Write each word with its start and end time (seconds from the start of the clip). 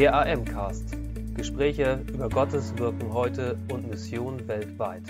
Der 0.00 0.14
AM-Cast. 0.14 0.96
Gespräche 1.34 2.02
über 2.08 2.30
Gottes 2.30 2.74
Wirken 2.78 3.12
heute 3.12 3.58
und 3.70 3.86
Mission 3.86 4.48
weltweit. 4.48 5.02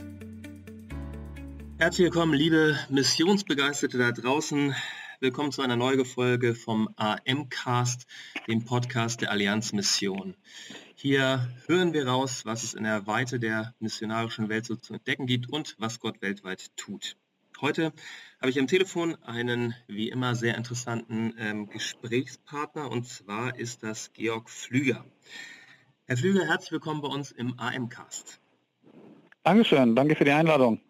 Herzlich 1.78 2.06
willkommen, 2.06 2.34
liebe 2.34 2.76
Missionsbegeisterte 2.88 3.98
da 3.98 4.10
draußen. 4.10 4.74
Willkommen 5.20 5.52
zu 5.52 5.62
einer 5.62 5.76
neuen 5.76 6.04
Folge 6.04 6.56
vom 6.56 6.88
AM-Cast, 6.96 8.08
dem 8.48 8.64
Podcast 8.64 9.20
der 9.20 9.30
Allianz 9.30 9.72
Mission. 9.72 10.34
Hier 10.96 11.48
hören 11.68 11.92
wir 11.92 12.08
raus, 12.08 12.44
was 12.44 12.64
es 12.64 12.74
in 12.74 12.82
der 12.82 13.06
Weite 13.06 13.38
der 13.38 13.76
missionarischen 13.78 14.48
Welt 14.48 14.66
so 14.66 14.74
zu 14.74 14.94
entdecken 14.94 15.26
gibt 15.26 15.48
und 15.52 15.76
was 15.78 16.00
Gott 16.00 16.20
weltweit 16.20 16.76
tut. 16.76 17.14
Heute 17.60 17.92
habe 18.40 18.48
ich 18.48 18.58
am 18.58 18.66
Telefon 18.66 19.22
einen 19.22 19.74
wie 19.86 20.08
immer 20.08 20.34
sehr 20.34 20.56
interessanten 20.56 21.34
ähm, 21.38 21.68
Gesprächspartner 21.68 22.90
und 22.90 23.06
zwar 23.06 23.58
ist 23.58 23.82
das 23.82 24.14
Georg 24.14 24.48
Flüger. 24.48 25.04
Herr 26.06 26.16
Flüger, 26.16 26.46
herzlich 26.46 26.72
willkommen 26.72 27.02
bei 27.02 27.08
uns 27.08 27.32
im 27.32 27.58
AM-Cast. 27.58 28.40
Dankeschön, 29.42 29.94
danke 29.94 30.16
für 30.16 30.24
die 30.24 30.30
Einladung. 30.30 30.80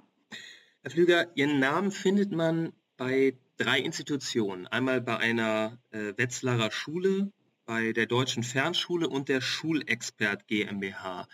Herr 0.83 0.93
Flüger, 0.93 1.27
Ihren 1.35 1.59
Namen 1.59 1.91
findet 1.91 2.31
man 2.31 2.73
bei 2.97 3.37
drei 3.57 3.81
Institutionen. 3.81 4.69
Einmal 4.69 5.01
bei 5.01 5.17
einer 5.17 5.77
äh, 5.91 6.13
Wetzlarer 6.17 6.71
Schule, 6.71 7.33
bei 7.67 7.93
der 7.93 8.07
Deutschen 8.07 8.45
Fernschule 8.45 9.09
und 9.09 9.29
der 9.29 9.41
Schulexpert 9.41 10.47
GmbH. 10.47 11.27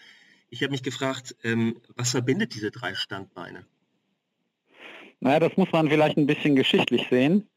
Ich 0.49 0.63
habe 0.63 0.71
mich 0.71 0.83
gefragt, 0.83 1.37
ähm, 1.45 1.79
was 1.95 2.13
verbindet 2.13 2.55
diese 2.55 2.71
drei 2.71 2.95
Standbeine? 2.95 3.67
Naja, 5.21 5.41
das 5.41 5.57
muss 5.57 5.73
man 5.73 5.89
vielleicht 5.89 6.17
ein 6.17 6.27
bisschen 6.27 6.57
geschichtlich 6.57 7.07
sehen. 7.11 7.49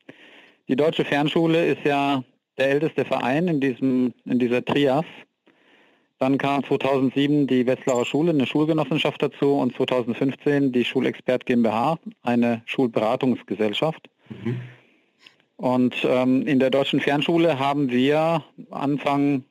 Die 0.68 0.76
Deutsche 0.76 1.04
Fernschule 1.05 1.66
ist 1.66 1.84
ja 1.84 2.23
der 2.58 2.70
älteste 2.70 3.05
Verein 3.05 3.48
in, 3.48 3.59
diesem, 3.59 4.13
in 4.26 4.40
dieser 4.40 4.63
Trias. 4.63 5.05
Dann 6.20 6.38
kam 6.38 6.63
2007 6.63 7.48
die 7.48 7.65
Wetzlarer 7.65 8.05
Schule, 8.05 8.32
eine 8.32 8.46
Schulgenossenschaft 8.46 9.21
dazu 9.21 9.57
und 9.57 9.76
2015 9.76 10.74
die 10.74 10.84
Schulexpert 10.84 11.46
GmbH, 11.46 11.98
eine 12.24 12.62
Schulberatungsgesellschaft. 12.65 14.10
Mhm. 14.30 14.60
Und 15.55 15.96
ähm, 16.04 16.46
in 16.46 16.60
der 16.60 16.70
Deutschen 16.70 16.99
Fernschule 16.99 17.57
haben 17.57 17.90
wir 17.90 18.43
Anfang, 18.70 19.43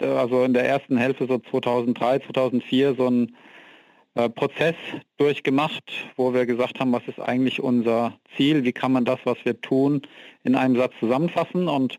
also 0.00 0.44
in 0.44 0.54
der 0.54 0.64
ersten 0.66 0.96
Hälfte 0.96 1.26
so 1.26 1.38
2003, 1.38 2.20
2004 2.20 2.94
so 2.94 3.08
ein 3.08 3.36
Prozess 4.14 4.76
durchgemacht, 5.16 5.90
wo 6.16 6.32
wir 6.32 6.46
gesagt 6.46 6.78
haben, 6.78 6.92
was 6.92 7.02
ist 7.08 7.18
eigentlich 7.18 7.60
unser 7.60 8.18
Ziel, 8.36 8.64
wie 8.64 8.72
kann 8.72 8.92
man 8.92 9.04
das, 9.04 9.18
was 9.24 9.38
wir 9.44 9.60
tun, 9.60 10.02
in 10.44 10.54
einem 10.54 10.76
Satz 10.76 10.94
zusammenfassen. 11.00 11.68
Und 11.68 11.98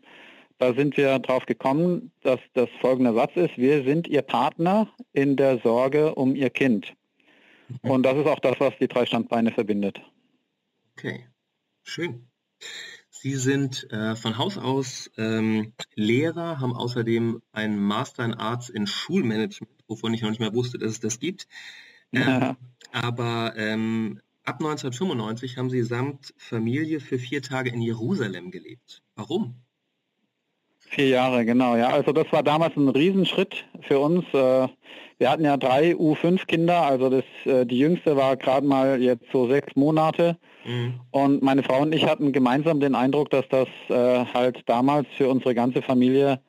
da 0.58 0.74
sind 0.74 0.96
wir 0.96 1.18
drauf 1.18 1.44
gekommen, 1.44 2.12
dass 2.22 2.40
das 2.54 2.70
folgende 2.80 3.12
Satz 3.14 3.32
ist, 3.36 3.58
wir 3.58 3.84
sind 3.84 4.08
Ihr 4.08 4.22
Partner 4.22 4.88
in 5.12 5.36
der 5.36 5.58
Sorge 5.58 6.14
um 6.14 6.34
Ihr 6.34 6.50
Kind. 6.50 6.94
Und 7.82 8.04
das 8.04 8.16
ist 8.16 8.26
auch 8.26 8.38
das, 8.38 8.58
was 8.60 8.72
die 8.80 8.88
drei 8.88 9.04
Standbeine 9.06 9.50
verbindet. 9.50 10.00
Okay, 10.92 11.26
schön. 11.82 12.28
Sie 13.10 13.34
sind 13.34 13.90
äh, 13.90 14.14
von 14.14 14.38
Haus 14.38 14.56
aus 14.56 15.10
ähm, 15.16 15.72
Lehrer, 15.94 16.60
haben 16.60 16.74
außerdem 16.74 17.42
einen 17.52 17.78
Master 17.78 18.24
in 18.24 18.34
Arts 18.34 18.68
in 18.68 18.86
Schulmanagement, 18.86 19.72
wovon 19.88 20.14
ich 20.14 20.22
noch 20.22 20.30
nicht 20.30 20.38
mehr 20.38 20.54
wusste, 20.54 20.78
dass 20.78 20.92
es 20.92 21.00
das 21.00 21.18
gibt. 21.18 21.48
Ja. 22.12 22.56
aber 22.92 23.54
ähm, 23.56 24.20
ab 24.44 24.56
1995 24.60 25.58
haben 25.58 25.70
sie 25.70 25.82
samt 25.82 26.32
Familie 26.38 27.00
für 27.00 27.18
vier 27.18 27.42
Tage 27.42 27.70
in 27.70 27.82
Jerusalem 27.82 28.50
gelebt. 28.50 29.02
Warum? 29.16 29.56
Vier 30.88 31.08
Jahre, 31.08 31.44
genau, 31.44 31.76
ja. 31.76 31.88
Also 31.88 32.12
das 32.12 32.30
war 32.30 32.42
damals 32.42 32.76
ein 32.76 32.88
Riesenschritt 32.88 33.64
für 33.82 33.98
uns. 33.98 34.24
Äh, 34.32 34.68
wir 35.18 35.30
hatten 35.30 35.44
ja 35.44 35.56
drei 35.56 35.92
U5-Kinder, 35.92 36.82
also 36.82 37.10
das, 37.10 37.24
äh, 37.44 37.66
die 37.66 37.78
jüngste 37.78 38.16
war 38.16 38.36
gerade 38.36 38.66
mal 38.66 39.02
jetzt 39.02 39.24
so 39.32 39.48
sechs 39.48 39.74
Monate. 39.74 40.36
Mhm. 40.64 41.00
Und 41.10 41.42
meine 41.42 41.62
Frau 41.62 41.82
und 41.82 41.94
ich 41.94 42.06
hatten 42.06 42.32
gemeinsam 42.32 42.80
den 42.80 42.94
Eindruck, 42.94 43.30
dass 43.30 43.48
das 43.48 43.68
äh, 43.88 44.24
halt 44.32 44.62
damals 44.66 45.08
für 45.16 45.28
unsere 45.28 45.54
ganze 45.54 45.82
Familie 45.82 46.40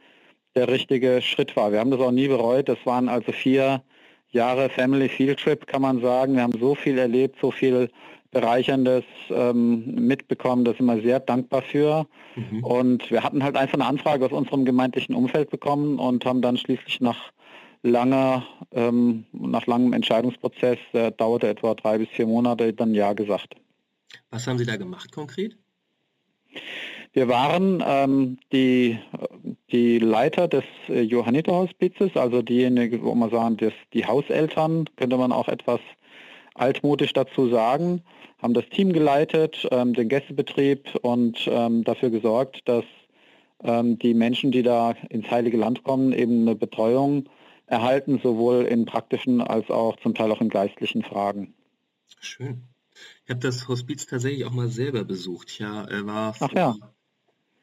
der 0.56 0.68
richtige 0.68 1.22
Schritt 1.22 1.56
war. 1.56 1.72
Wir 1.72 1.80
haben 1.80 1.92
das 1.92 2.00
auch 2.00 2.12
nie 2.12 2.28
bereut. 2.28 2.70
Das 2.70 2.80
waren 2.86 3.10
also 3.10 3.32
vier 3.32 3.82
Jahre 4.32 4.70
Family 4.70 5.10
Field 5.10 5.40
Trip, 5.40 5.66
kann 5.68 5.82
man 5.82 6.02
sagen. 6.02 6.36
Wir 6.36 6.44
haben 6.44 6.60
so 6.60 6.76
viel 6.76 6.98
erlebt, 6.98 7.38
so 7.42 7.52
viel 7.52 7.90
Bereicherndes 8.32 9.04
ähm, 9.30 10.08
mitbekommen. 10.08 10.66
Da 10.66 10.74
sind 10.74 10.86
wir 10.86 11.02
sehr 11.02 11.20
dankbar 11.20 11.62
für. 11.62 12.06
Mhm. 12.36 12.64
Und 12.64 13.12
wir 13.12 13.24
hatten 13.24 13.44
halt 13.44 13.56
einfach 13.56 13.76
eine 13.76 13.86
Anfrage 13.86 14.26
aus 14.26 14.32
unserem 14.32 14.66
gemeindlichen 14.66 15.16
Umfeld 15.16 15.50
bekommen 15.50 15.98
und 15.98 16.26
haben 16.26 16.42
dann 16.42 16.58
schließlich 16.58 17.00
nach 17.00 17.32
langer, 17.84 18.46
ähm, 18.72 19.26
nach 19.32 19.66
langem 19.66 19.94
Entscheidungsprozess, 19.94 20.78
der 20.94 21.12
dauerte 21.12 21.48
etwa 21.48 21.74
drei 21.74 21.98
bis 21.98 22.10
vier 22.10 22.28
Monate, 22.28 22.74
dann 22.74 22.94
Ja 22.94 23.14
gesagt. 23.14 23.56
Was 24.30 24.48
haben 24.48 24.58
Sie 24.58 24.66
da 24.66 24.76
gemacht 24.76 25.12
konkret? 25.12 25.58
Wir 27.18 27.28
waren 27.30 27.84
ähm, 27.84 28.38
die, 28.54 29.00
die 29.72 29.98
Leiter 29.98 30.48
des 30.48 30.64
äh, 30.88 31.02
Johanniterhospizes, 31.02 32.16
also 32.16 32.44
diejenigen, 32.44 33.02
wo 33.02 33.16
man 33.16 33.32
sagen, 33.32 33.58
das, 33.58 33.74
die 33.92 34.06
Hauseltern, 34.06 34.88
könnte 34.98 35.18
man 35.18 35.32
auch 35.32 35.48
etwas 35.48 35.80
altmodisch 36.54 37.14
dazu 37.14 37.50
sagen, 37.50 38.04
haben 38.38 38.54
das 38.54 38.70
Team 38.70 38.94
geleitet, 38.94 39.68
ähm, 39.72 39.96
den 39.96 40.10
Gästebetrieb 40.10 40.94
und 41.02 41.40
ähm, 41.52 41.84
dafür 41.84 42.12
gesorgt, 42.12 42.62
dass 42.70 42.86
ähm, 43.64 43.98
die 43.98 44.14
Menschen, 44.14 44.52
die 44.52 44.62
da 44.62 44.92
ins 45.10 45.32
Heilige 45.32 45.58
Land 45.58 45.84
kommen, 45.84 46.14
eben 46.14 46.42
eine 46.42 46.54
Betreuung 46.54 47.30
erhalten, 47.66 48.20
sowohl 48.22 48.66
in 48.66 48.86
praktischen 48.86 49.42
als 49.42 49.72
auch 49.72 49.98
zum 50.02 50.14
Teil 50.14 50.32
auch 50.32 50.42
in 50.42 50.50
geistlichen 50.50 51.02
Fragen. 51.02 51.56
Schön. 52.20 52.68
Ich 53.24 53.32
habe 53.32 53.40
das 53.40 53.68
Hospiz 53.68 54.06
tatsächlich 54.06 54.46
auch 54.46 54.54
mal 54.54 54.70
selber 54.70 55.04
besucht. 55.04 55.50
Ich 55.50 55.58
ja, 55.58 55.88
war 56.06 56.36
Ach 56.40 56.54
ja 56.54 56.76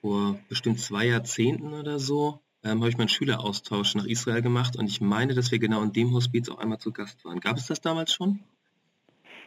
vor 0.04 0.38
bestimmt 0.50 0.81
zwei 0.81 1.06
Jahrzehnten 1.06 1.72
oder 1.72 1.98
so, 1.98 2.42
ähm, 2.62 2.81
habe 2.81 2.91
ich 2.91 2.98
meinen 2.98 3.09
Schüleraustausch 3.09 3.94
nach 3.94 4.04
Israel 4.04 4.42
gemacht 4.42 4.76
und 4.76 4.87
ich 4.87 5.00
meine, 5.00 5.32
dass 5.32 5.50
wir 5.50 5.59
genau 5.59 5.82
in 5.82 5.94
dem 5.94 6.12
Hospiz 6.12 6.50
auch 6.50 6.59
einmal 6.59 6.78
zu 6.78 6.92
Gast 6.92 7.25
waren. 7.25 7.41
Gab 7.41 7.56
es 7.56 7.69
das 7.69 7.81
damals 7.81 8.12
schon? 8.12 8.41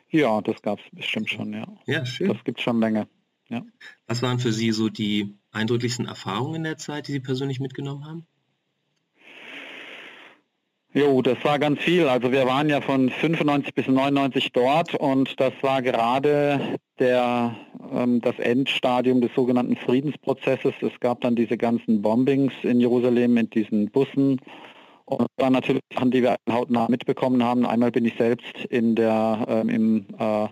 Ja, 0.10 0.42
das 0.42 0.60
gab 0.64 0.80
es 0.80 0.86
bestimmt 0.92 1.30
schon, 1.30 1.54
ja. 1.54 1.68
Ja, 1.86 2.08
schön. 2.08 2.30
Das 2.30 2.44
gibt 2.44 2.58
es 2.58 2.64
schon 2.64 2.80
länger. 2.80 3.08
Ja. 3.50 3.64
Was 4.08 4.24
waren 4.24 4.40
für 4.40 4.52
Sie 4.52 4.72
so 4.72 4.90
die 4.90 5.38
eindrücklichsten 5.52 6.08
Erfahrungen 6.08 6.56
in 6.56 6.64
der 6.64 6.78
Zeit, 6.78 7.08
die 7.08 7.12
Sie 7.12 7.20
persönlich 7.20 7.60
mitgenommen 7.60 8.06
haben? 8.08 8.26
Jo, 10.94 11.22
das 11.22 11.38
war 11.44 11.60
ganz 11.60 11.80
viel. 11.80 12.08
Also 12.08 12.32
wir 12.32 12.48
waren 12.48 12.70
ja 12.70 12.82
von 12.82 13.10
95 13.10 13.74
bis 13.76 13.88
99 13.88 14.52
dort 14.54 14.96
und 14.96 15.40
das 15.40 15.54
war 15.62 15.82
gerade 15.82 16.80
der, 16.98 17.56
ähm, 17.94 18.22
das 18.22 18.40
Endstadium 18.40 19.22
des 19.22 19.34
sogenannten 19.36 19.76
Friedensprozesses. 19.76 20.74
Es 20.82 21.00
gab 21.00 21.22
dann 21.22 21.36
diese 21.36 21.58
ganzen 21.58 22.02
Bombings 22.02 22.54
in 22.64 22.80
Jerusalem 22.80 23.34
mit 23.34 23.54
diesen 23.54 23.92
Bussen 23.92 24.40
und 25.08 25.22
das 25.22 25.28
waren 25.38 25.54
natürlich 25.54 25.82
Sachen, 25.94 26.12
die 26.12 26.22
wir 26.22 26.36
hautnah 26.50 26.88
mitbekommen 26.90 27.42
haben. 27.42 27.66
Einmal 27.66 27.92
bin 27.92 28.04
ich 28.04 28.16
selbst 28.18 28.66
in 28.70 28.96
der, 28.96 29.46
ähm, 29.48 29.70
im 29.70 30.06
äh, 30.20 30.48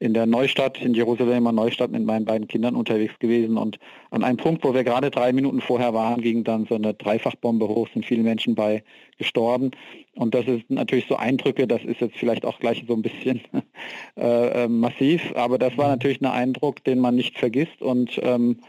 in 0.00 0.14
der 0.14 0.24
Neustadt, 0.24 0.80
in 0.80 0.94
Jerusalemer 0.94 1.52
Neustadt 1.52 1.90
mit 1.90 2.04
meinen 2.04 2.24
beiden 2.24 2.48
Kindern 2.48 2.74
unterwegs 2.74 3.18
gewesen 3.18 3.58
und 3.58 3.78
an 4.10 4.24
einem 4.24 4.38
Punkt, 4.38 4.64
wo 4.64 4.72
wir 4.74 4.82
gerade 4.82 5.10
drei 5.10 5.32
Minuten 5.32 5.60
vorher 5.60 5.92
waren, 5.92 6.22
ging 6.22 6.42
dann 6.42 6.64
so 6.64 6.74
eine 6.74 6.94
Dreifachbombe 6.94 7.68
hoch, 7.68 7.86
sind 7.92 8.06
viele 8.06 8.22
Menschen 8.22 8.54
bei 8.54 8.82
gestorben 9.18 9.72
und 10.14 10.34
das 10.34 10.46
ist 10.46 10.70
natürlich 10.70 11.04
so 11.06 11.16
Eindrücke, 11.16 11.66
das 11.66 11.84
ist 11.84 12.00
jetzt 12.00 12.16
vielleicht 12.16 12.46
auch 12.46 12.58
gleich 12.60 12.82
so 12.88 12.94
ein 12.94 13.02
bisschen 13.02 13.42
äh, 14.16 14.64
äh, 14.64 14.68
massiv, 14.68 15.20
aber 15.36 15.58
das 15.58 15.76
war 15.76 15.88
natürlich 15.88 16.22
ein 16.22 16.26
Eindruck, 16.26 16.82
den 16.84 16.98
man 16.98 17.14
nicht 17.14 17.38
vergisst 17.38 17.82
und 17.82 18.18
ähm, 18.22 18.60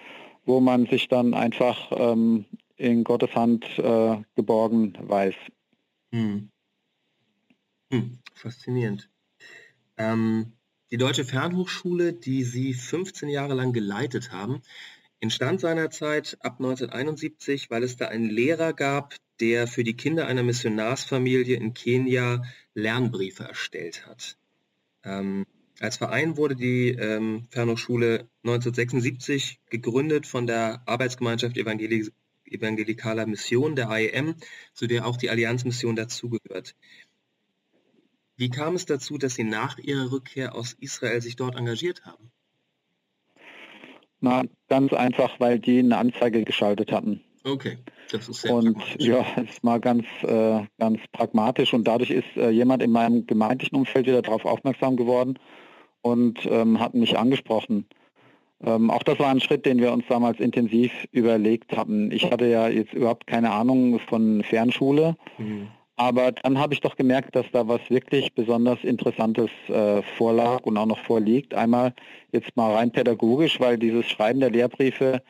wo 0.46 0.60
man 0.60 0.86
sich 0.88 1.08
dann 1.08 1.34
einfach 1.34 1.92
ähm, 1.96 2.44
in 2.76 3.06
Gottes 3.06 3.34
Hand 3.36 3.66
äh, 3.80 4.18
geborgen 4.36 4.98
weiß. 5.00 5.36
Hm. 6.12 6.50
Hm. 7.90 8.20
Faszinierend. 8.34 9.10
Ähm 9.98 10.52
die 10.92 10.98
Deutsche 10.98 11.24
Fernhochschule, 11.24 12.14
die 12.14 12.44
Sie 12.44 12.74
15 12.74 13.30
Jahre 13.30 13.54
lang 13.54 13.72
geleitet 13.72 14.32
haben, 14.32 14.62
entstand 15.22 15.62
seinerzeit 15.62 16.38
ab 16.42 16.58
1971, 16.60 17.70
weil 17.70 17.84
es 17.84 17.96
da 17.96 18.10
einen 18.10 18.30
Lehrer 18.30 18.74
gab, 18.74 19.16
der 19.40 19.68
für 19.68 19.84
die 19.84 19.96
Kinder 19.96 20.28
einer 20.28 20.44
Missionarsfamilie 20.44 21.56
in 21.56 21.74
Kenia 21.74 22.44
Lernbriefe 22.74 23.44
erstellt 23.44 24.06
hat. 24.06 24.38
Ähm, 25.04 25.46
als 25.80 25.98
Verein 25.98 26.38
wurde 26.38 26.56
die 26.56 26.90
ähm, 26.90 27.48
Fernhochschule 27.50 28.28
1976 28.44 29.60
gegründet 29.70 30.28
von 30.28 30.46
der 30.46 30.84
Arbeitsgemeinschaft 30.86 31.58
Evangelik 31.58 32.12
Evangelikaler 32.46 33.26
Mission, 33.28 33.78
der 33.78 33.90
IEM, 33.90 34.36
zu 34.74 34.86
der 34.86 35.08
auch 35.08 35.16
die 35.16 35.30
Allianzmission 35.30 35.96
dazugehört. 35.96 36.76
Wie 38.42 38.50
kam 38.50 38.74
es 38.74 38.88
dazu, 38.88 39.20
dass 39.20 39.36
Sie 39.36 39.44
nach 39.44 39.78
Ihrer 39.78 40.12
Rückkehr 40.12 40.56
aus 40.56 40.74
Israel 40.80 41.22
sich 41.22 41.36
dort 41.36 41.56
engagiert 41.56 42.06
haben? 42.06 42.32
Na, 44.20 44.42
ganz 44.68 44.94
einfach, 44.94 45.40
weil 45.40 45.60
die 45.60 45.78
eine 45.78 45.96
Anzeige 46.00 46.44
geschaltet 46.44 46.92
hatten. 46.92 47.22
Okay, 47.44 47.78
das 48.12 48.28
ist 48.30 48.42
sehr 48.42 48.56
Und 48.56 48.82
ja, 48.98 49.22
ist 49.48 49.64
mal 49.64 49.80
ganz, 49.80 50.08
äh, 50.24 50.66
ganz 50.80 51.00
pragmatisch 51.12 51.72
und 51.76 51.84
dadurch 51.84 52.10
ist 52.10 52.36
äh, 52.36 52.50
jemand 52.50 52.82
in 52.82 52.90
meinem 52.90 53.28
gemeindlichen 53.28 53.76
Umfeld 53.76 54.08
wieder 54.08 54.24
darauf 54.24 54.44
aufmerksam 54.46 54.96
geworden 54.96 55.38
und 56.02 56.40
ähm, 56.48 56.80
hat 56.80 56.96
mich 56.96 57.20
angesprochen. 57.20 57.86
Ähm, 58.64 58.90
auch 58.90 59.04
das 59.04 59.20
war 59.20 59.30
ein 59.30 59.40
Schritt, 59.40 59.68
den 59.68 59.78
wir 59.78 59.94
uns 59.94 60.06
damals 60.10 60.40
intensiv 60.40 60.92
überlegt 61.12 61.78
hatten. 61.78 62.10
Ich 62.12 62.32
hatte 62.32 62.48
ja 62.48 62.70
jetzt 62.70 62.94
überhaupt 62.94 63.28
keine 63.28 63.52
Ahnung 63.52 64.00
von 64.00 64.42
Fernschule, 64.42 65.16
mhm. 65.38 65.68
Aber 66.02 66.32
dann 66.32 66.58
habe 66.58 66.74
ich 66.74 66.82
doch 66.82 66.96
gemerkt, 66.96 67.36
dass 67.36 67.46
da 67.52 67.68
was 67.68 67.82
wirklich 67.92 68.34
besonders 68.34 68.84
Interessantes 68.84 69.52
äh, 69.68 70.02
vorlag 70.18 70.64
und 70.64 70.76
auch 70.76 70.88
noch 70.88 70.98
vorliegt. 70.98 71.54
Einmal 71.54 71.94
jetzt 72.32 72.58
mal 72.58 72.74
rein 72.74 72.90
pädagogisch, 72.92 73.60
weil 73.60 73.78
dieses 73.78 74.10
Schreiben 74.10 74.40
der 74.40 74.50
Lehrbriefe 74.50 75.22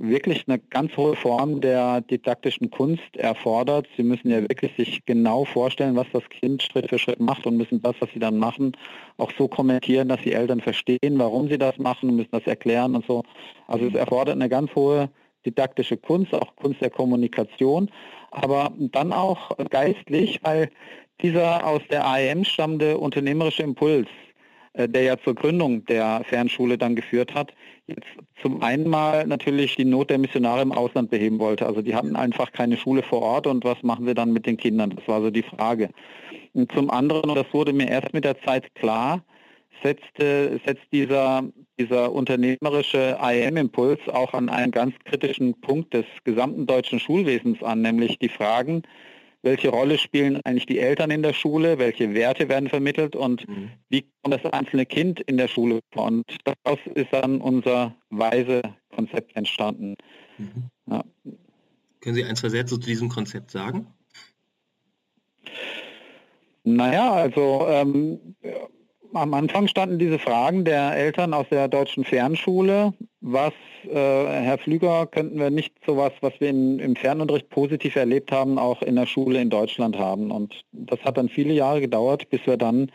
wirklich 0.00 0.44
eine 0.48 0.60
ganz 0.60 0.96
hohe 0.96 1.14
Form 1.14 1.60
der 1.60 2.00
didaktischen 2.00 2.70
Kunst 2.70 3.18
erfordert. 3.18 3.86
Sie 3.98 4.02
müssen 4.02 4.30
ja 4.30 4.40
wirklich 4.40 4.72
sich 4.78 5.04
genau 5.04 5.44
vorstellen, 5.44 5.94
was 5.94 6.06
das 6.14 6.26
Kind 6.30 6.62
Schritt 6.62 6.88
für 6.88 6.98
Schritt 6.98 7.20
macht 7.20 7.46
und 7.46 7.58
müssen 7.58 7.82
das, 7.82 7.96
was 8.00 8.08
sie 8.14 8.18
dann 8.18 8.38
machen, 8.38 8.72
auch 9.18 9.32
so 9.36 9.46
kommentieren, 9.46 10.08
dass 10.08 10.22
die 10.22 10.32
Eltern 10.32 10.62
verstehen, 10.62 11.18
warum 11.18 11.50
sie 11.50 11.58
das 11.58 11.76
machen 11.76 12.08
und 12.08 12.16
müssen 12.16 12.32
das 12.32 12.46
erklären 12.46 12.94
und 12.94 13.04
so. 13.04 13.24
Also 13.66 13.84
es 13.84 13.94
erfordert 13.94 14.36
eine 14.36 14.48
ganz 14.48 14.74
hohe 14.74 15.10
didaktische 15.46 15.96
Kunst, 15.96 16.34
auch 16.34 16.54
Kunst 16.56 16.80
der 16.80 16.90
Kommunikation, 16.90 17.90
aber 18.30 18.72
dann 18.78 19.12
auch 19.12 19.56
geistlich, 19.70 20.40
weil 20.42 20.70
dieser 21.22 21.66
aus 21.66 21.82
der 21.90 22.06
AEM 22.06 22.44
stammende 22.44 22.98
unternehmerische 22.98 23.62
Impuls, 23.62 24.08
äh, 24.74 24.88
der 24.88 25.02
ja 25.02 25.18
zur 25.18 25.34
Gründung 25.34 25.84
der 25.86 26.22
Fernschule 26.24 26.78
dann 26.78 26.94
geführt 26.94 27.34
hat, 27.34 27.52
jetzt 27.86 28.06
zum 28.42 28.62
einen 28.62 28.88
mal 28.88 29.26
natürlich 29.26 29.76
die 29.76 29.84
Not 29.84 30.10
der 30.10 30.18
Missionare 30.18 30.62
im 30.62 30.72
Ausland 30.72 31.10
beheben 31.10 31.38
wollte. 31.38 31.66
Also 31.66 31.82
die 31.82 31.94
hatten 31.94 32.16
einfach 32.16 32.52
keine 32.52 32.76
Schule 32.76 33.02
vor 33.02 33.22
Ort 33.22 33.46
und 33.46 33.64
was 33.64 33.82
machen 33.82 34.06
wir 34.06 34.14
dann 34.14 34.32
mit 34.32 34.46
den 34.46 34.56
Kindern? 34.56 34.90
Das 34.90 35.08
war 35.08 35.20
so 35.20 35.30
die 35.30 35.42
Frage. 35.42 35.90
Und 36.52 36.70
zum 36.72 36.90
anderen, 36.90 37.30
und 37.30 37.36
das 37.36 37.52
wurde 37.52 37.72
mir 37.72 37.88
erst 37.88 38.12
mit 38.12 38.24
der 38.24 38.40
Zeit 38.42 38.74
klar, 38.74 39.22
setzte, 39.82 40.60
setzt 40.64 40.86
dieser, 40.92 41.44
dieser 41.78 42.12
unternehmerische 42.12 43.18
IM-Impuls 43.22 44.00
auch 44.08 44.34
an 44.34 44.48
einen 44.48 44.72
ganz 44.72 44.94
kritischen 45.04 45.60
Punkt 45.60 45.94
des 45.94 46.04
gesamten 46.24 46.66
deutschen 46.66 47.00
Schulwesens 47.00 47.62
an, 47.62 47.82
nämlich 47.82 48.18
die 48.18 48.28
Fragen, 48.28 48.82
welche 49.42 49.68
Rolle 49.68 49.98
spielen 49.98 50.40
eigentlich 50.44 50.66
die 50.66 50.78
Eltern 50.78 51.10
in 51.10 51.22
der 51.22 51.32
Schule, 51.32 51.78
welche 51.78 52.12
Werte 52.14 52.48
werden 52.48 52.68
vermittelt 52.68 53.14
und 53.14 53.48
mhm. 53.48 53.70
wie 53.88 54.04
kommt 54.22 54.42
das 54.42 54.52
einzelne 54.52 54.84
Kind 54.84 55.20
in 55.20 55.36
der 55.36 55.48
Schule 55.48 55.80
vor. 55.92 56.06
Und 56.06 56.24
daraus 56.44 56.78
ist 56.94 57.12
dann 57.12 57.40
unser 57.40 57.94
Weise-Konzept 58.10 59.36
entstanden. 59.36 59.96
Mhm. 60.38 60.64
Ja. 60.90 61.04
Können 62.00 62.14
Sie 62.14 62.24
ein, 62.24 62.36
zwei 62.36 62.48
Sätze 62.48 62.80
zu 62.80 62.86
diesem 62.86 63.08
Konzept 63.08 63.50
sagen? 63.50 63.86
Naja, 66.64 67.12
also 67.12 67.66
ähm, 67.68 68.36
am 69.14 69.34
Anfang 69.34 69.68
standen 69.68 69.98
diese 69.98 70.18
Fragen 70.18 70.64
der 70.64 70.96
Eltern 70.96 71.34
aus 71.34 71.46
der 71.50 71.68
deutschen 71.68 72.04
Fernschule. 72.04 72.92
Was, 73.20 73.52
äh, 73.84 73.94
Herr 73.94 74.58
Flüger, 74.58 75.06
könnten 75.06 75.38
wir 75.38 75.50
nicht 75.50 75.74
sowas, 75.86 76.12
was 76.20 76.32
wir 76.38 76.50
in, 76.50 76.78
im 76.78 76.96
Fernunterricht 76.96 77.48
positiv 77.50 77.96
erlebt 77.96 78.32
haben, 78.32 78.58
auch 78.58 78.82
in 78.82 78.96
der 78.96 79.06
Schule 79.06 79.40
in 79.40 79.50
Deutschland 79.50 79.98
haben? 79.98 80.30
Und 80.30 80.62
das 80.72 81.00
hat 81.02 81.16
dann 81.16 81.28
viele 81.28 81.52
Jahre 81.54 81.80
gedauert, 81.80 82.28
bis 82.30 82.40
wir 82.46 82.56
dann 82.56 82.90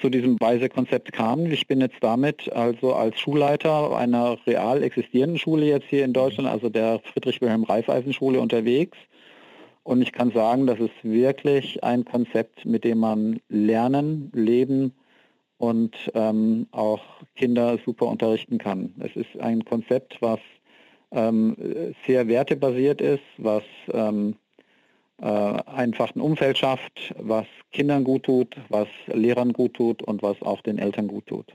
zu 0.00 0.10
diesem 0.10 0.38
Weise-Konzept 0.38 1.12
kamen. 1.12 1.50
Ich 1.50 1.66
bin 1.66 1.80
jetzt 1.80 1.96
damit 2.00 2.52
also 2.52 2.94
als 2.94 3.18
Schulleiter 3.18 3.96
einer 3.96 4.36
real 4.46 4.82
existierenden 4.82 5.38
Schule 5.38 5.66
jetzt 5.66 5.86
hier 5.88 6.04
in 6.04 6.12
Deutschland, 6.12 6.48
also 6.48 6.68
der 6.68 7.00
Friedrich-Wilhelm-Reifeisen-Schule 7.12 8.38
unterwegs. 8.40 8.98
Und 9.84 10.02
ich 10.02 10.12
kann 10.12 10.32
sagen, 10.32 10.66
das 10.66 10.80
ist 10.80 10.92
wirklich 11.02 11.82
ein 11.82 12.04
Konzept, 12.04 12.66
mit 12.66 12.84
dem 12.84 12.98
man 12.98 13.40
lernen, 13.48 14.30
leben, 14.34 14.92
und 15.58 15.94
ähm, 16.14 16.66
auch 16.70 17.02
Kinder 17.34 17.78
super 17.84 18.06
unterrichten 18.06 18.58
kann. 18.58 18.94
Es 19.00 19.16
ist 19.16 19.38
ein 19.40 19.64
Konzept, 19.64 20.20
was 20.20 20.40
ähm, 21.12 21.56
sehr 22.06 22.28
wertebasiert 22.28 23.00
ist, 23.00 23.22
was 23.38 23.62
ähm, 23.92 24.36
äh, 25.18 25.26
einfach 25.26 26.14
ein 26.14 26.20
Umfeld 26.20 26.58
schafft, 26.58 27.14
was 27.18 27.46
Kindern 27.72 28.04
gut 28.04 28.24
tut, 28.24 28.56
was 28.68 28.88
Lehrern 29.06 29.52
gut 29.52 29.74
tut 29.74 30.02
und 30.02 30.22
was 30.22 30.40
auch 30.42 30.60
den 30.60 30.78
Eltern 30.78 31.08
gut 31.08 31.26
tut. 31.26 31.54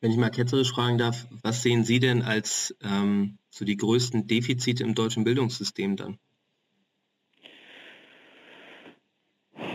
Wenn 0.00 0.10
ich 0.10 0.16
mal 0.16 0.30
ketzerisch 0.30 0.72
fragen 0.72 0.98
darf, 0.98 1.26
was 1.42 1.62
sehen 1.62 1.84
Sie 1.84 1.98
denn 1.98 2.22
als 2.22 2.76
ähm, 2.82 3.38
so 3.50 3.64
die 3.64 3.76
größten 3.76 4.26
Defizite 4.26 4.84
im 4.84 4.94
deutschen 4.94 5.24
Bildungssystem 5.24 5.96
dann? 5.96 6.18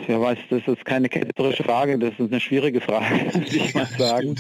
Ja, 0.10 0.20
weiß, 0.20 0.40
das 0.50 0.68
ist 0.68 0.86
keine 0.86 1.08
ketzerische 1.08 1.64
Frage, 1.64 2.00
das 2.00 2.14
ist 2.18 2.32
eine 2.32 2.40
schwierige 2.40 2.82
Frage, 2.82 3.26
muss 3.38 3.54
ich 3.54 3.76
mal 3.76 3.86
sagen, 3.86 4.36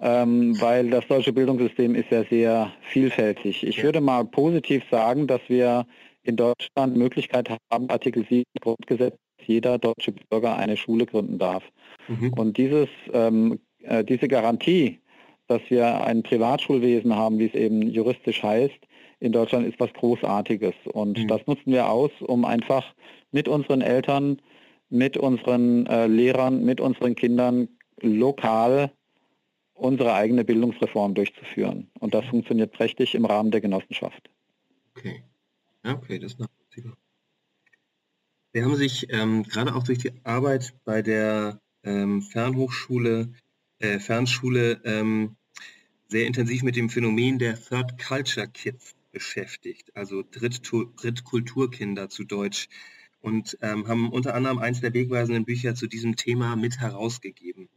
ähm, 0.00 0.58
weil 0.58 0.88
das 0.88 1.06
deutsche 1.06 1.34
Bildungssystem 1.34 1.94
ist 1.94 2.10
ja 2.10 2.24
sehr 2.30 2.72
vielfältig. 2.80 3.62
Ich 3.62 3.82
würde 3.82 4.00
mal 4.00 4.24
positiv 4.24 4.82
sagen, 4.90 5.26
dass 5.26 5.42
wir 5.48 5.84
in 6.22 6.36
Deutschland 6.36 6.96
Möglichkeit 6.96 7.50
haben, 7.70 7.90
Artikel 7.90 8.24
7 8.26 8.44
Grundgesetz, 8.62 9.14
jeder 9.44 9.76
deutsche 9.76 10.12
Bürger 10.30 10.56
eine 10.56 10.78
Schule 10.78 11.04
gründen 11.04 11.38
darf. 11.38 11.62
Mhm. 12.08 12.32
Und 12.32 12.56
dieses, 12.56 12.88
ähm, 13.12 13.60
äh, 13.82 14.02
diese 14.04 14.28
Garantie, 14.28 14.98
dass 15.46 15.60
wir 15.68 16.04
ein 16.04 16.22
Privatschulwesen 16.22 17.14
haben, 17.14 17.38
wie 17.38 17.48
es 17.48 17.54
eben 17.54 17.82
juristisch 17.82 18.42
heißt, 18.42 18.80
in 19.20 19.32
Deutschland 19.32 19.66
ist 19.66 19.78
was 19.78 19.92
Großartiges. 19.92 20.74
Und 20.90 21.18
mhm. 21.18 21.28
das 21.28 21.46
nutzen 21.46 21.70
wir 21.70 21.90
aus, 21.90 22.12
um 22.20 22.46
einfach 22.46 22.94
mit 23.30 23.46
unseren 23.46 23.82
Eltern 23.82 24.40
mit 24.92 25.16
unseren 25.16 25.86
äh, 25.86 26.06
Lehrern, 26.06 26.64
mit 26.64 26.80
unseren 26.80 27.14
Kindern 27.14 27.68
lokal 28.00 28.92
unsere 29.74 30.14
eigene 30.14 30.44
Bildungsreform 30.44 31.14
durchzuführen. 31.14 31.90
Und 31.98 32.14
das 32.14 32.24
funktioniert 32.26 32.72
prächtig 32.72 33.14
im 33.14 33.24
Rahmen 33.24 33.50
der 33.50 33.60
Genossenschaft. 33.60 34.30
Okay. 34.96 35.24
Ja, 35.84 35.94
okay, 35.94 36.18
das 36.18 36.32
ist 36.32 36.38
nachvollziehbar. 36.38 36.96
Sie 38.52 38.62
haben 38.62 38.76
sich 38.76 39.06
ähm, 39.10 39.42
gerade 39.42 39.74
auch 39.74 39.82
durch 39.82 39.98
die 39.98 40.12
Arbeit 40.24 40.74
bei 40.84 41.02
der 41.02 41.58
ähm, 41.84 42.22
Fernhochschule, 42.22 43.32
äh, 43.78 43.98
Fernschule 43.98 44.80
ähm, 44.84 45.36
sehr 46.08 46.26
intensiv 46.26 46.62
mit 46.62 46.76
dem 46.76 46.90
Phänomen 46.90 47.38
der 47.38 47.60
Third 47.60 47.98
Culture 47.98 48.46
Kids 48.46 48.94
beschäftigt, 49.10 49.96
also 49.96 50.22
Drittkulturkinder 50.22 52.08
zu 52.08 52.24
Deutsch 52.24 52.68
und 53.22 53.56
ähm, 53.62 53.88
haben 53.88 54.10
unter 54.10 54.34
anderem 54.34 54.58
eins 54.58 54.80
der 54.80 54.92
wegweisenden 54.92 55.44
Bücher 55.44 55.74
zu 55.74 55.86
diesem 55.86 56.16
Thema 56.16 56.56
mit 56.56 56.80
herausgegeben. 56.80 57.68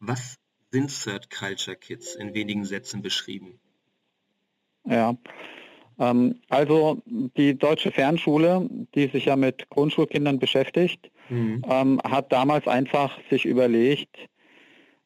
Was 0.00 0.38
sind 0.70 0.88
Third 0.88 1.30
Culture 1.30 1.76
Kids 1.76 2.14
in 2.14 2.34
wenigen 2.34 2.64
Sätzen 2.64 3.02
beschrieben? 3.02 3.58
Ja, 4.86 5.16
ähm, 5.98 6.40
also 6.48 7.02
die 7.06 7.56
Deutsche 7.56 7.90
Fernschule, 7.90 8.68
die 8.94 9.08
sich 9.08 9.26
ja 9.26 9.36
mit 9.36 9.68
Grundschulkindern 9.70 10.38
beschäftigt, 10.38 11.10
mhm. 11.28 11.64
ähm, 11.68 12.00
hat 12.04 12.32
damals 12.32 12.66
einfach 12.66 13.18
sich 13.30 13.44
überlegt, 13.44 14.16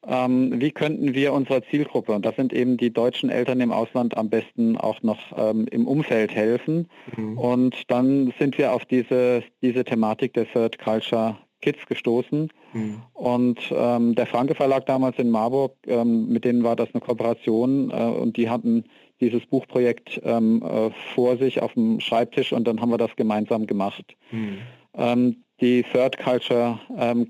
ähm, 0.07 0.59
wie 0.61 0.71
könnten 0.71 1.13
wir 1.13 1.33
unserer 1.33 1.61
Zielgruppe, 1.63 2.13
und 2.13 2.25
das 2.25 2.35
sind 2.35 2.53
eben 2.53 2.77
die 2.77 2.91
deutschen 2.91 3.29
Eltern 3.29 3.59
im 3.59 3.71
Ausland, 3.71 4.15
am 4.17 4.29
besten 4.29 4.77
auch 4.77 5.01
noch 5.03 5.19
ähm, 5.37 5.67
im 5.71 5.87
Umfeld 5.87 6.33
helfen. 6.33 6.87
Mhm. 7.15 7.37
Und 7.37 7.91
dann 7.91 8.33
sind 8.39 8.57
wir 8.57 8.73
auf 8.73 8.85
diese, 8.85 9.43
diese 9.61 9.83
Thematik 9.83 10.33
der 10.33 10.49
Third 10.51 10.79
Culture 10.79 11.37
Kids 11.61 11.85
gestoßen. 11.87 12.49
Mhm. 12.73 13.01
Und 13.13 13.59
ähm, 13.71 14.15
der 14.15 14.25
Franke 14.25 14.55
Verlag 14.55 14.85
damals 14.85 15.17
in 15.17 15.29
Marburg, 15.29 15.75
ähm, 15.87 16.29
mit 16.29 16.45
denen 16.45 16.63
war 16.63 16.75
das 16.75 16.89
eine 16.93 17.01
Kooperation 17.01 17.91
äh, 17.91 17.95
und 17.95 18.37
die 18.37 18.49
hatten 18.49 18.85
dieses 19.19 19.45
Buchprojekt 19.45 20.21
ähm, 20.23 20.63
äh, 20.63 20.91
vor 21.13 21.37
sich 21.37 21.61
auf 21.61 21.73
dem 21.73 21.99
Schreibtisch 21.99 22.53
und 22.53 22.65
dann 22.67 22.79
haben 22.79 22.89
wir 22.91 22.97
das 22.97 23.15
gemeinsam 23.17 23.67
gemacht. 23.67 24.15
Mhm. 24.31 24.59
Ähm, 24.95 25.43
die 25.61 25.83
Third 25.83 26.17
Culture 26.17 26.79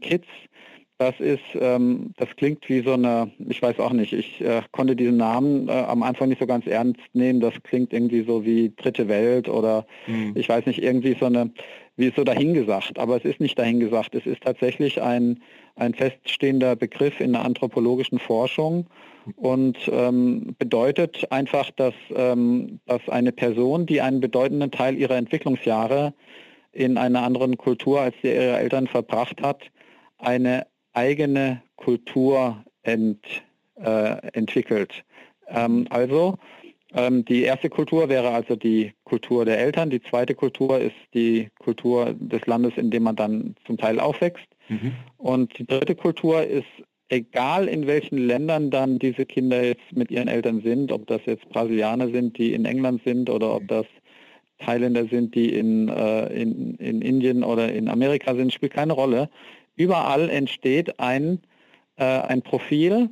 Kids 0.02 0.28
das 1.00 1.18
ist, 1.20 1.40
ähm, 1.56 2.14
das 2.18 2.28
klingt 2.36 2.68
wie 2.68 2.82
so 2.82 2.94
eine, 2.94 3.32
ich 3.48 3.62
weiß 3.62 3.80
auch 3.80 3.94
nicht, 3.94 4.12
ich 4.12 4.42
äh, 4.42 4.62
konnte 4.74 4.98
diesen 4.98 5.16
Namen 5.16 5.70
äh, 5.70 5.72
am 5.72 6.04
Anfang 6.04 6.28
nicht 6.28 6.42
so 6.42 6.46
ganz 6.46 6.68
ernst 6.68 7.00
nehmen. 7.14 7.40
Das 7.40 7.54
klingt 7.64 7.94
irgendwie 7.94 8.24
so 8.24 8.46
wie 8.46 8.74
Dritte 8.76 9.08
Welt 9.08 9.48
oder 9.48 9.88
mhm. 10.08 10.34
ich 10.36 10.50
weiß 10.50 10.66
nicht, 10.66 10.84
irgendwie 10.84 11.16
so 11.18 11.28
eine, 11.28 11.52
wie 11.96 12.12
so 12.14 12.26
dahingesagt. 12.26 13.00
Aber 13.00 13.16
es 13.16 13.24
ist 13.24 13.40
nicht 13.40 13.58
dahingesagt. 13.58 14.14
Es 14.14 14.26
ist 14.26 14.44
tatsächlich 14.44 15.02
ein, 15.02 15.42
ein 15.78 15.94
feststehender 15.94 16.76
Begriff 16.76 17.22
in 17.22 17.32
der 17.32 17.46
anthropologischen 17.46 18.20
Forschung 18.20 18.86
und 19.38 19.78
ähm, 19.90 20.54
bedeutet 20.60 21.32
einfach, 21.32 21.72
dass, 21.72 21.94
ähm, 22.14 22.82
dass 22.88 23.08
eine 23.08 23.32
Person, 23.32 23.86
die 23.86 24.02
einen 24.02 24.20
bedeutenden 24.20 24.72
Teil 24.72 24.98
ihrer 24.98 25.16
Entwicklungsjahre 25.16 26.14
in 26.74 26.98
einer 26.98 27.22
anderen 27.22 27.56
Kultur 27.56 28.02
als 28.02 28.16
die 28.22 28.28
ihre 28.28 28.58
Eltern 28.58 28.88
verbracht 28.88 29.42
hat, 29.42 29.64
eine 30.18 30.68
eigene 30.94 31.62
Kultur 31.76 32.64
ent, 32.84 33.26
äh, 33.76 34.18
entwickelt. 34.34 35.04
Ähm, 35.48 35.88
also 35.90 36.38
Ähm, 36.92 37.24
die 37.24 37.44
erste 37.44 37.70
Kultur 37.70 38.10
wäre 38.10 38.32
also 38.32 38.56
die 38.56 38.94
Kultur 39.04 39.46
der 39.46 39.60
Eltern. 39.60 39.92
Die 39.92 40.02
zweite 40.02 40.34
Kultur 40.34 40.80
ist 40.80 40.96
die 41.14 41.50
Kultur 41.60 42.16
des 42.18 42.48
Landes, 42.48 42.74
in 42.78 42.90
dem 42.90 43.04
man 43.04 43.16
dann 43.16 43.56
zum 43.68 43.78
Teil 43.78 44.00
aufwächst. 44.00 44.48
Mhm. 44.70 44.94
Und 45.18 45.56
die 45.60 45.68
dritte 45.68 45.94
Kultur 45.94 46.42
ist, 46.44 46.66
egal 47.10 47.68
in 47.68 47.86
welchen 47.86 48.18
Ländern 48.18 48.72
dann 48.72 48.98
diese 48.98 49.28
Kinder 49.28 49.64
jetzt 49.64 49.92
mit 49.92 50.10
ihren 50.10 50.28
Eltern 50.28 50.62
sind, 50.62 50.92
ob 50.92 51.06
das 51.06 51.22
jetzt 51.28 51.48
Brasilianer 51.50 52.10
sind, 52.10 52.40
die 52.40 52.54
in 52.54 52.66
England 52.66 53.04
sind 53.04 53.30
oder 53.30 53.56
ob 53.58 53.68
das 53.68 53.86
Thailänder 54.58 55.06
sind, 55.06 55.36
die 55.36 55.54
in, 55.54 55.90
äh, 55.90 56.26
in, 56.34 56.74
in 56.78 57.04
Indien 57.04 57.44
oder 57.44 57.72
in 57.72 57.88
Amerika 57.88 58.34
sind, 58.34 58.52
spielt 58.52 58.74
keine 58.74 58.94
Rolle. 58.94 59.30
Überall 59.80 60.30
entsteht 60.30 61.00
ein, 61.00 61.40
äh, 61.96 62.04
ein 62.04 62.42
Profil, 62.42 63.12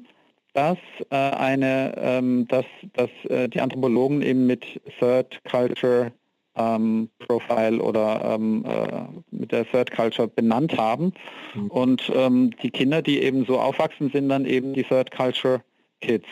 das 0.53 0.77
äh, 1.09 1.15
eine, 1.15 1.95
ähm, 1.97 2.45
dass, 2.49 2.65
dass 2.91 3.09
äh, 3.29 3.47
die 3.47 3.61
Anthropologen 3.61 4.21
eben 4.21 4.45
mit 4.47 4.81
Third 4.99 5.41
Culture 5.45 6.11
ähm, 6.57 7.09
Profile 7.19 7.81
oder 7.81 8.33
ähm, 8.35 8.65
äh, 8.65 9.05
mit 9.31 9.53
der 9.53 9.65
Third 9.65 9.91
Culture 9.91 10.27
benannt 10.27 10.77
haben. 10.77 11.13
Mhm. 11.55 11.67
Und 11.67 12.11
ähm, 12.13 12.51
die 12.61 12.71
Kinder, 12.71 13.01
die 13.01 13.21
eben 13.21 13.45
so 13.45 13.61
aufwachsen, 13.61 14.11
sind 14.11 14.27
dann 14.27 14.43
eben 14.43 14.73
die 14.73 14.83
Third 14.83 15.11
Culture 15.11 15.63
Kids. 16.01 16.27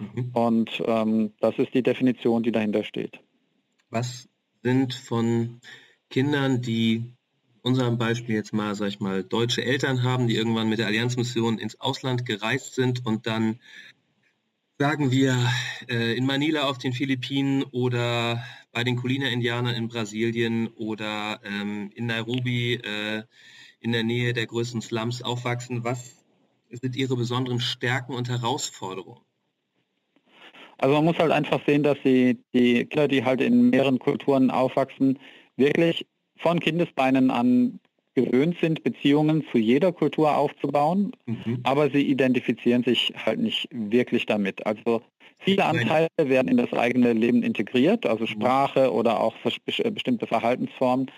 Mhm. 0.00 0.30
Und 0.32 0.82
ähm, 0.86 1.32
das 1.38 1.56
ist 1.56 1.72
die 1.72 1.84
Definition, 1.84 2.42
die 2.42 2.50
dahinter 2.50 2.82
steht. 2.82 3.20
Was 3.90 4.28
sind 4.64 4.92
von 4.92 5.60
Kindern, 6.10 6.62
die 6.62 7.12
unserem 7.68 7.98
Beispiel 7.98 8.34
jetzt 8.34 8.52
mal, 8.52 8.74
sag 8.74 8.88
ich 8.88 8.98
mal, 8.98 9.22
deutsche 9.22 9.62
Eltern 9.62 10.02
haben, 10.02 10.26
die 10.26 10.36
irgendwann 10.36 10.68
mit 10.68 10.78
der 10.78 10.86
Allianzmission 10.86 11.58
ins 11.58 11.78
Ausland 11.80 12.24
gereist 12.24 12.74
sind 12.74 13.04
und 13.06 13.26
dann 13.26 13.60
sagen 14.78 15.10
wir 15.10 15.36
äh, 15.88 16.16
in 16.16 16.24
Manila 16.24 16.68
auf 16.68 16.78
den 16.78 16.94
Philippinen 16.94 17.62
oder 17.64 18.42
bei 18.72 18.84
den 18.84 18.96
Kulina-Indianern 18.96 19.74
in 19.74 19.88
Brasilien 19.88 20.68
oder 20.68 21.40
ähm, 21.44 21.90
in 21.94 22.06
Nairobi 22.06 22.74
äh, 22.74 23.24
in 23.80 23.92
der 23.92 24.02
Nähe 24.02 24.32
der 24.32 24.46
größten 24.46 24.80
Slums 24.80 25.20
aufwachsen. 25.20 25.84
Was 25.84 26.24
sind 26.70 26.96
ihre 26.96 27.16
besonderen 27.16 27.60
Stärken 27.60 28.14
und 28.14 28.28
Herausforderungen? 28.30 29.20
Also 30.78 30.94
man 30.94 31.04
muss 31.04 31.18
halt 31.18 31.32
einfach 31.32 31.60
sehen, 31.66 31.82
dass 31.82 31.98
die, 32.04 32.38
die 32.54 32.86
Kinder, 32.86 33.08
die 33.08 33.24
halt 33.24 33.40
in 33.40 33.70
mehreren 33.70 33.98
Kulturen 33.98 34.50
aufwachsen, 34.50 35.18
wirklich 35.56 36.06
von 36.38 36.60
Kindesbeinen 36.60 37.30
an 37.30 37.80
gewöhnt 38.14 38.56
sind, 38.60 38.82
Beziehungen 38.82 39.44
zu 39.52 39.58
jeder 39.58 39.92
Kultur 39.92 40.36
aufzubauen, 40.36 41.12
mhm. 41.26 41.60
aber 41.62 41.90
sie 41.90 42.02
identifizieren 42.02 42.82
sich 42.82 43.12
halt 43.24 43.38
nicht 43.38 43.68
wirklich 43.70 44.26
damit. 44.26 44.66
Also 44.66 45.02
viele 45.38 45.64
Anteile 45.64 46.08
werden 46.16 46.48
in 46.48 46.56
das 46.56 46.72
eigene 46.72 47.12
Leben 47.12 47.42
integriert, 47.42 48.06
also 48.06 48.24
mhm. 48.24 48.28
Sprache 48.28 48.92
oder 48.92 49.20
auch 49.20 49.34
äh, 49.44 49.90
bestimmte 49.90 50.26
Verhaltensformen, 50.26 51.10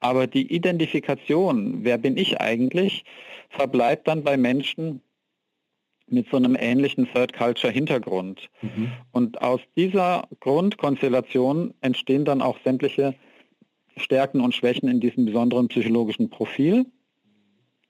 aber 0.00 0.26
die 0.26 0.52
Identifikation, 0.52 1.84
wer 1.84 1.98
bin 1.98 2.16
ich 2.16 2.40
eigentlich, 2.40 3.04
verbleibt 3.50 4.08
dann 4.08 4.24
bei 4.24 4.36
Menschen 4.36 5.02
mit 6.08 6.28
so 6.30 6.36
einem 6.36 6.56
ähnlichen 6.58 7.08
Third 7.12 7.32
Culture 7.32 7.72
Hintergrund. 7.72 8.48
Mhm. 8.62 8.92
Und 9.10 9.42
aus 9.42 9.60
dieser 9.76 10.28
Grundkonstellation 10.40 11.74
entstehen 11.80 12.24
dann 12.24 12.42
auch 12.42 12.58
sämtliche 12.64 13.14
Stärken 13.96 14.40
und 14.40 14.54
Schwächen 14.54 14.88
in 14.88 15.00
diesem 15.00 15.24
besonderen 15.26 15.68
psychologischen 15.68 16.30
Profil. 16.30 16.86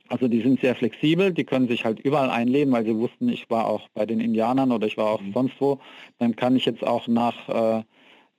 Also 0.08 0.28
die 0.28 0.40
sind 0.40 0.60
sehr 0.60 0.76
flexibel, 0.76 1.32
die 1.32 1.44
können 1.44 1.66
sich 1.66 1.84
halt 1.84 1.98
überall 1.98 2.30
einleben, 2.30 2.72
weil 2.72 2.84
sie 2.84 2.96
wussten, 2.96 3.28
ich 3.28 3.50
war 3.50 3.66
auch 3.66 3.88
bei 3.92 4.06
den 4.06 4.20
Indianern 4.20 4.70
oder 4.70 4.86
ich 4.86 4.96
war 4.96 5.10
auch 5.10 5.20
mhm. 5.20 5.32
sonst 5.32 5.54
wo. 5.58 5.80
Dann 6.18 6.36
kann 6.36 6.54
ich 6.54 6.64
jetzt 6.64 6.86
auch 6.86 7.08
nach 7.08 7.48
äh, 7.48 7.82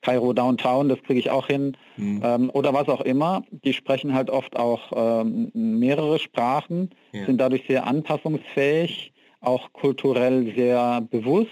Kairo 0.02 0.32
Downtown, 0.32 0.88
das 0.88 1.02
kriege 1.04 1.20
ich 1.20 1.30
auch 1.30 1.48
hin. 1.48 1.76
Mhm. 1.98 2.22
Ähm, 2.24 2.52
oder 2.54 2.74
was 2.74 2.88
auch 2.88 3.02
immer. 3.02 3.44
Die 3.52 3.74
sprechen 3.74 4.14
halt 4.14 4.30
oft 4.30 4.56
auch 4.56 4.94
ähm, 4.96 5.52
mehrere 5.54 6.20
Sprachen, 6.20 6.92
ja. 7.12 7.26
sind 7.26 7.40
dadurch 7.40 7.66
sehr 7.68 7.86
anpassungsfähig, 7.86 9.12
auch 9.42 9.74
kulturell 9.74 10.54
sehr 10.56 11.02
bewusst 11.02 11.52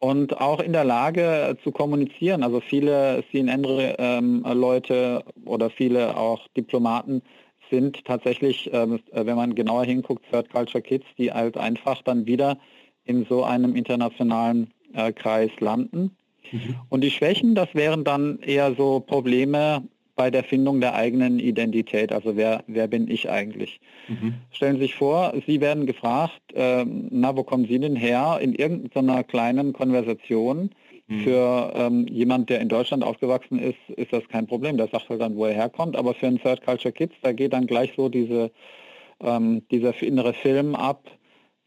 und 0.00 0.40
auch 0.40 0.60
in 0.60 0.72
der 0.72 0.84
Lage 0.84 1.56
zu 1.62 1.72
kommunizieren. 1.72 2.42
Also 2.42 2.60
viele 2.60 3.24
CNN-Leute 3.30 5.24
oder 5.44 5.70
viele 5.70 6.16
auch 6.16 6.46
Diplomaten 6.56 7.22
sind 7.70 8.04
tatsächlich, 8.04 8.70
ähm, 8.72 9.00
wenn 9.12 9.36
man 9.36 9.54
genauer 9.54 9.84
hinguckt, 9.84 10.24
Third 10.30 10.50
Culture 10.50 10.82
Kids, 10.82 11.06
die 11.18 11.32
halt 11.32 11.56
einfach 11.56 12.02
dann 12.02 12.26
wieder 12.26 12.58
in 13.04 13.26
so 13.28 13.44
einem 13.44 13.74
internationalen 13.74 14.72
äh, 14.94 15.12
Kreis 15.12 15.50
landen. 15.60 16.16
Mhm. 16.50 16.76
Und 16.88 17.02
die 17.02 17.10
Schwächen, 17.10 17.54
das 17.54 17.68
wären 17.74 18.04
dann 18.04 18.38
eher 18.40 18.74
so 18.74 19.00
Probleme 19.00 19.82
bei 20.18 20.30
der 20.32 20.42
Findung 20.42 20.80
der 20.80 20.94
eigenen 20.94 21.38
Identität. 21.38 22.12
Also 22.12 22.36
wer, 22.36 22.64
wer 22.66 22.88
bin 22.88 23.08
ich 23.08 23.30
eigentlich? 23.30 23.80
Mhm. 24.08 24.34
Stellen 24.50 24.74
Sie 24.74 24.82
sich 24.82 24.96
vor, 24.96 25.32
Sie 25.46 25.60
werden 25.60 25.86
gefragt, 25.86 26.42
äh, 26.54 26.84
na, 26.84 27.36
wo 27.36 27.44
kommen 27.44 27.66
Sie 27.68 27.78
denn 27.78 27.94
her? 27.94 28.40
In 28.42 28.52
irgendeiner 28.52 29.22
kleinen 29.22 29.72
Konversation 29.72 30.70
mhm. 31.06 31.20
für 31.20 31.72
ähm, 31.76 32.08
jemand, 32.08 32.50
der 32.50 32.60
in 32.60 32.68
Deutschland 32.68 33.04
aufgewachsen 33.04 33.60
ist, 33.60 33.78
ist 33.96 34.12
das 34.12 34.26
kein 34.28 34.48
Problem. 34.48 34.76
Der 34.76 34.88
sagt 34.88 35.08
halt 35.08 35.20
dann, 35.20 35.36
wo 35.36 35.44
er 35.44 35.54
herkommt. 35.54 35.94
Aber 35.94 36.14
für 36.14 36.26
einen 36.26 36.40
Third 36.40 36.64
Culture 36.66 36.92
Kids, 36.92 37.14
da 37.22 37.32
geht 37.32 37.52
dann 37.52 37.68
gleich 37.68 37.92
so 37.96 38.08
diese, 38.08 38.50
ähm, 39.22 39.62
dieser 39.70 40.02
innere 40.02 40.32
Film 40.32 40.74
ab, 40.74 41.08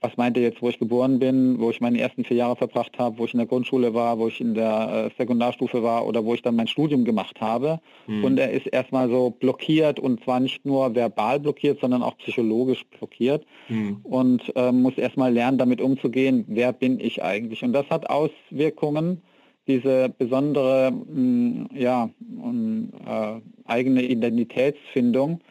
was 0.01 0.17
meint 0.17 0.35
ihr 0.35 0.41
jetzt, 0.41 0.63
wo 0.63 0.69
ich 0.69 0.79
geboren 0.79 1.19
bin, 1.19 1.59
wo 1.59 1.69
ich 1.69 1.79
meine 1.79 1.99
ersten 1.99 2.25
vier 2.25 2.37
Jahre 2.37 2.55
verbracht 2.55 2.97
habe, 2.97 3.19
wo 3.19 3.25
ich 3.25 3.33
in 3.33 3.37
der 3.37 3.45
Grundschule 3.45 3.93
war, 3.93 4.17
wo 4.17 4.27
ich 4.27 4.41
in 4.41 4.55
der 4.55 5.11
äh, 5.11 5.15
Sekundarstufe 5.15 5.83
war 5.83 6.07
oder 6.07 6.25
wo 6.25 6.33
ich 6.33 6.41
dann 6.41 6.55
mein 6.55 6.67
Studium 6.67 7.05
gemacht 7.05 7.39
habe. 7.39 7.79
Mhm. 8.07 8.23
Und 8.23 8.39
er 8.39 8.51
ist 8.51 8.65
erstmal 8.65 9.09
so 9.09 9.29
blockiert 9.29 9.99
und 9.99 10.23
zwar 10.23 10.39
nicht 10.39 10.65
nur 10.65 10.95
verbal 10.95 11.39
blockiert, 11.39 11.79
sondern 11.79 12.01
auch 12.01 12.17
psychologisch 12.17 12.83
blockiert 12.97 13.45
mhm. 13.69 13.99
und 14.03 14.51
äh, 14.55 14.71
muss 14.71 14.97
erstmal 14.97 15.31
lernen, 15.31 15.59
damit 15.59 15.81
umzugehen, 15.81 16.45
wer 16.47 16.73
bin 16.73 16.99
ich 16.99 17.23
eigentlich. 17.23 17.63
Und 17.63 17.73
das 17.73 17.87
hat 17.91 18.09
Auswirkungen, 18.09 19.21
diese 19.67 20.09
besondere 20.09 20.91
mh, 20.91 21.21
mm, 21.21 21.69
ja, 21.75 22.09
mh, 22.19 23.37
äh, 23.37 23.41
eigene 23.65 24.01
Identitätsfindung 24.01 25.41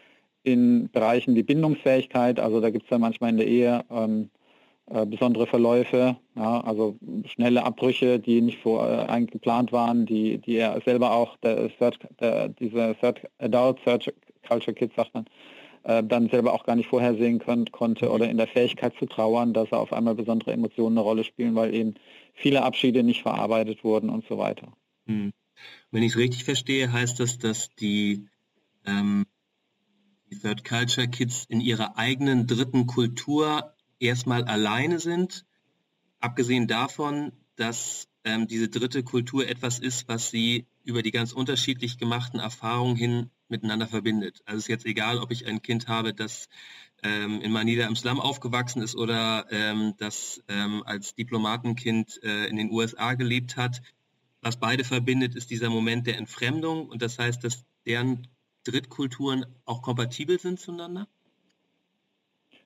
in 0.43 0.91
Bereichen 0.91 1.37
wie 1.37 1.45
Bindungsfähigkeit, 1.45 2.41
also 2.41 2.61
da 2.61 2.71
gibt 2.71 2.85
es 2.87 2.91
ja 2.91 2.99
manchmal 2.99 3.31
in 3.31 3.37
der 3.37 3.47
Ehe 3.47 3.85
ähm, 3.91 4.31
äh, 4.93 5.07
besondere 5.07 5.47
Verläufe, 5.47 6.17
ja, 6.35 6.61
also 6.63 6.97
schnelle 7.27 7.65
Abbrüche, 7.65 8.19
die 8.19 8.41
nicht 8.41 8.59
vor 8.59 8.89
äh, 8.89 9.07
eingeplant 9.07 9.71
waren, 9.71 10.05
die, 10.05 10.39
die 10.39 10.57
er 10.57 10.81
selber 10.85 11.13
auch, 11.13 11.37
der 11.39 11.71
Third, 11.79 12.01
der, 12.21 12.49
diese 12.49 12.97
Third 13.01 13.23
Adult 13.39 13.79
Third 13.85 14.13
Culture 14.47 14.75
Kids 14.75 14.97
sagt 14.97 15.15
man, 15.15 15.27
äh, 15.85 16.03
dann 16.03 16.29
selber 16.29 16.53
auch 16.53 16.65
gar 16.65 16.75
nicht 16.75 16.89
vorhersehen 16.89 17.39
könnt, 17.39 17.71
konnte 17.71 18.11
oder 18.11 18.29
in 18.29 18.37
der 18.37 18.49
Fähigkeit 18.49 18.93
zu 18.99 19.07
trauern, 19.07 19.53
dass 19.55 19.71
er 19.71 19.79
auf 19.79 19.93
einmal 19.93 20.17
besondere 20.17 20.53
Emotionen 20.53 20.99
eine 20.99 21.05
Rolle 21.05 21.23
spielen, 21.23 21.55
weil 21.55 21.73
eben 21.73 21.95
viele 22.35 22.63
Abschiede 22.63 23.05
nicht 23.05 23.23
verarbeitet 23.23 23.85
wurden 23.85 24.11
und 24.11 24.27
so 24.27 24.39
weiter. 24.39 24.73
Mhm. 25.07 25.33
Wenn 25.93 26.03
ich 26.03 26.13
es 26.13 26.19
richtig 26.19 26.43
verstehe, 26.43 26.93
heißt 26.93 27.21
das, 27.21 27.39
dass 27.39 27.73
die, 27.77 28.27
ähm, 28.87 29.25
die 30.31 30.39
Third 30.39 30.65
Culture 30.65 31.07
Kids 31.07 31.45
in 31.49 31.61
ihrer 31.61 31.97
eigenen 31.97 32.49
dritten 32.49 32.87
Kultur 32.87 33.73
erstmal 34.01 34.45
alleine 34.45 34.99
sind, 34.99 35.45
abgesehen 36.19 36.67
davon, 36.67 37.33
dass 37.57 38.09
ähm, 38.25 38.49
diese 38.49 38.69
dritte 38.69 39.03
Kultur 39.03 39.47
etwas 39.47 39.79
ist, 39.79 40.09
was 40.09 40.31
sie 40.31 40.67
über 40.85 41.03
die 41.03 41.11
ganz 41.11 41.33
unterschiedlich 41.33 41.99
gemachten 41.99 42.41
Erfahrungen 42.41 42.97
hin 42.97 43.31
miteinander 43.49 43.87
verbindet. 43.87 44.43
Also 44.45 44.59
es 44.59 44.65
ist 44.65 44.69
jetzt 44.69 44.87
egal, 44.87 45.19
ob 45.19 45.31
ich 45.31 45.47
ein 45.47 45.63
Kind 45.63 45.89
habe, 45.89 46.15
das 46.15 46.49
ähm, 47.03 47.41
in 47.41 47.53
Manila 47.53 47.87
im 47.87 47.97
Slum 47.97 48.21
aufgewachsen 48.21 48.83
ist 48.83 48.97
oder 48.97 49.47
ähm, 49.51 49.95
das 49.99 50.43
ähm, 50.49 50.83
als 50.85 51.15
Diplomatenkind 51.15 52.23
äh, 52.23 52.47
in 52.47 52.57
den 52.57 52.71
USA 52.71 53.15
gelebt 53.15 53.57
hat. 53.57 53.83
Was 54.43 54.59
beide 54.59 54.85
verbindet, 54.85 55.35
ist 55.35 55.51
dieser 55.51 55.69
Moment 55.69 56.07
der 56.07 56.17
Entfremdung 56.17 56.89
und 56.89 57.03
das 57.03 57.19
heißt, 57.19 57.43
dass 57.45 57.65
deren 57.87 58.27
Drittkulturen 58.65 59.47
auch 59.65 59.83
kompatibel 59.83 60.39
sind 60.39 60.61
zueinander? 60.61 61.09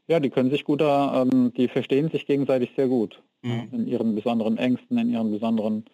Ja, 0.06 0.20
die 0.20 0.30
können 0.30 0.50
sich 0.50 0.64
gut, 0.64 0.82
ähm, 0.82 1.52
die 1.56 1.68
verstehen 1.68 2.10
sich 2.10 2.26
gegenseitig 2.26 2.72
sehr 2.76 2.88
gut. 2.88 3.22
Mhm. 3.42 3.68
In 3.72 3.86
ihren 3.86 4.14
besonderen 4.14 4.58
Ängsten, 4.58 4.98
in 4.98 5.10
ihren 5.10 5.30
besonderen 5.30 5.84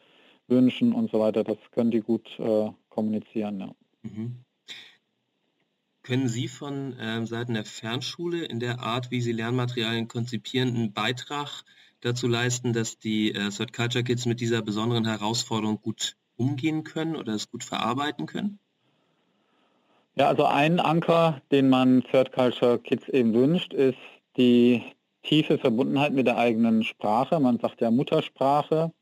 Wünschen 0.49 0.93
und 0.93 1.11
so 1.11 1.21
weiter. 1.21 1.45
Das 1.45 1.59
können 1.73 1.91
die 1.91 2.01
gut 2.01 2.29
äh, 2.39 2.71
kommunizieren. 2.89 3.61
Ja. 3.61 3.75
Mhm. 4.03 4.45
Können 6.03 6.29
Sie 6.29 6.49
von 6.49 6.99
äh, 6.99 7.25
Seiten 7.27 7.55
der 7.55 7.65
Fernschule 7.65 8.45
in 8.45 8.59
der 8.59 8.81
Art, 8.81 9.11
wie 9.11 9.21
Sie 9.21 9.33
Lernmaterialien 9.33 10.09
konzipieren, 10.09 10.75
einen 10.75 10.93
Beitrag 10.93 11.63
dazu 12.01 12.27
leisten, 12.27 12.73
dass 12.73 12.99
die 12.99 13.33
äh, 13.33 13.51
Third 13.51 13.73
Culture 13.73 14.03
Kids 14.03 14.27
mit 14.27 14.41
dieser 14.41 14.63
besonderen 14.63 15.07
Herausforderung 15.07 15.81
gut 15.81 16.17
umgehen 16.37 16.85
können 16.85 17.17
oder 17.17 17.35
es 17.35 17.51
gut 17.51 17.63
verarbeiten 17.63 18.27
können? 18.27 18.59
Ja, 20.17 20.29
also 20.29 20.45
ein 20.45 20.81
Anker, 20.81 21.41
den 21.51 21.69
man 21.69 22.03
Third 22.03 22.33
Culture 22.33 22.79
Kids 22.79 23.09
eben 23.09 23.33
wünscht, 23.35 23.73
ist 23.73 23.99
die 24.37 24.83
tiefe 25.23 25.59
Verbundenheit 25.59 26.13
mit 26.13 26.27
der 26.27 26.39
eigenen 26.39 26.83
Sprache. 26.85 27.39
Man 27.41 27.59
sagt 27.59 27.81
ja 27.81 27.91
Muttersprache. 27.91 28.93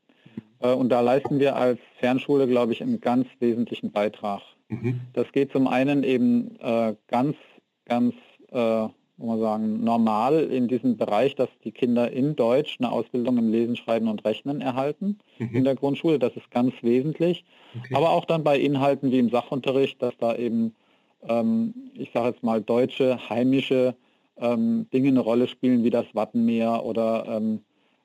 Äh, 0.60 0.72
und 0.72 0.90
da 0.90 1.00
leisten 1.00 1.38
wir 1.38 1.56
als 1.56 1.78
Fernschule, 1.98 2.46
glaube 2.46 2.72
ich, 2.72 2.82
einen 2.82 3.00
ganz 3.00 3.26
wesentlichen 3.40 3.90
Beitrag. 3.90 4.42
Mhm. 4.68 5.00
Das 5.12 5.30
geht 5.32 5.52
zum 5.52 5.66
einen 5.66 6.02
eben 6.02 6.56
äh, 6.60 6.94
ganz, 7.06 7.36
ganz, 7.84 8.14
äh, 8.50 8.88
man 9.20 9.40
sagen, 9.40 9.82
normal 9.82 10.44
in 10.44 10.68
diesem 10.68 10.96
Bereich, 10.96 11.34
dass 11.34 11.48
die 11.64 11.72
Kinder 11.72 12.12
in 12.12 12.36
Deutsch 12.36 12.76
eine 12.78 12.92
Ausbildung 12.92 13.36
im 13.38 13.50
Lesen, 13.50 13.74
Schreiben 13.74 14.08
und 14.08 14.24
Rechnen 14.24 14.60
erhalten 14.60 15.18
mhm. 15.38 15.54
in 15.54 15.64
der 15.64 15.74
Grundschule. 15.74 16.18
Das 16.18 16.36
ist 16.36 16.50
ganz 16.50 16.72
wesentlich. 16.82 17.44
Okay. 17.76 17.94
Aber 17.94 18.10
auch 18.10 18.24
dann 18.24 18.44
bei 18.44 18.58
Inhalten 18.58 19.10
wie 19.10 19.18
im 19.18 19.30
Sachunterricht, 19.30 20.00
dass 20.02 20.16
da 20.18 20.36
eben, 20.36 20.74
ich 21.20 22.10
sage 22.14 22.28
jetzt 22.28 22.42
mal, 22.42 22.62
deutsche, 22.62 23.28
heimische 23.28 23.96
ähm, 24.40 24.86
Dinge 24.92 25.08
eine 25.08 25.20
Rolle 25.20 25.48
spielen, 25.48 25.84
wie 25.84 25.90
das 25.90 26.06
Wattenmeer 26.14 26.84
oder 26.84 27.24
ähm, 27.28 27.60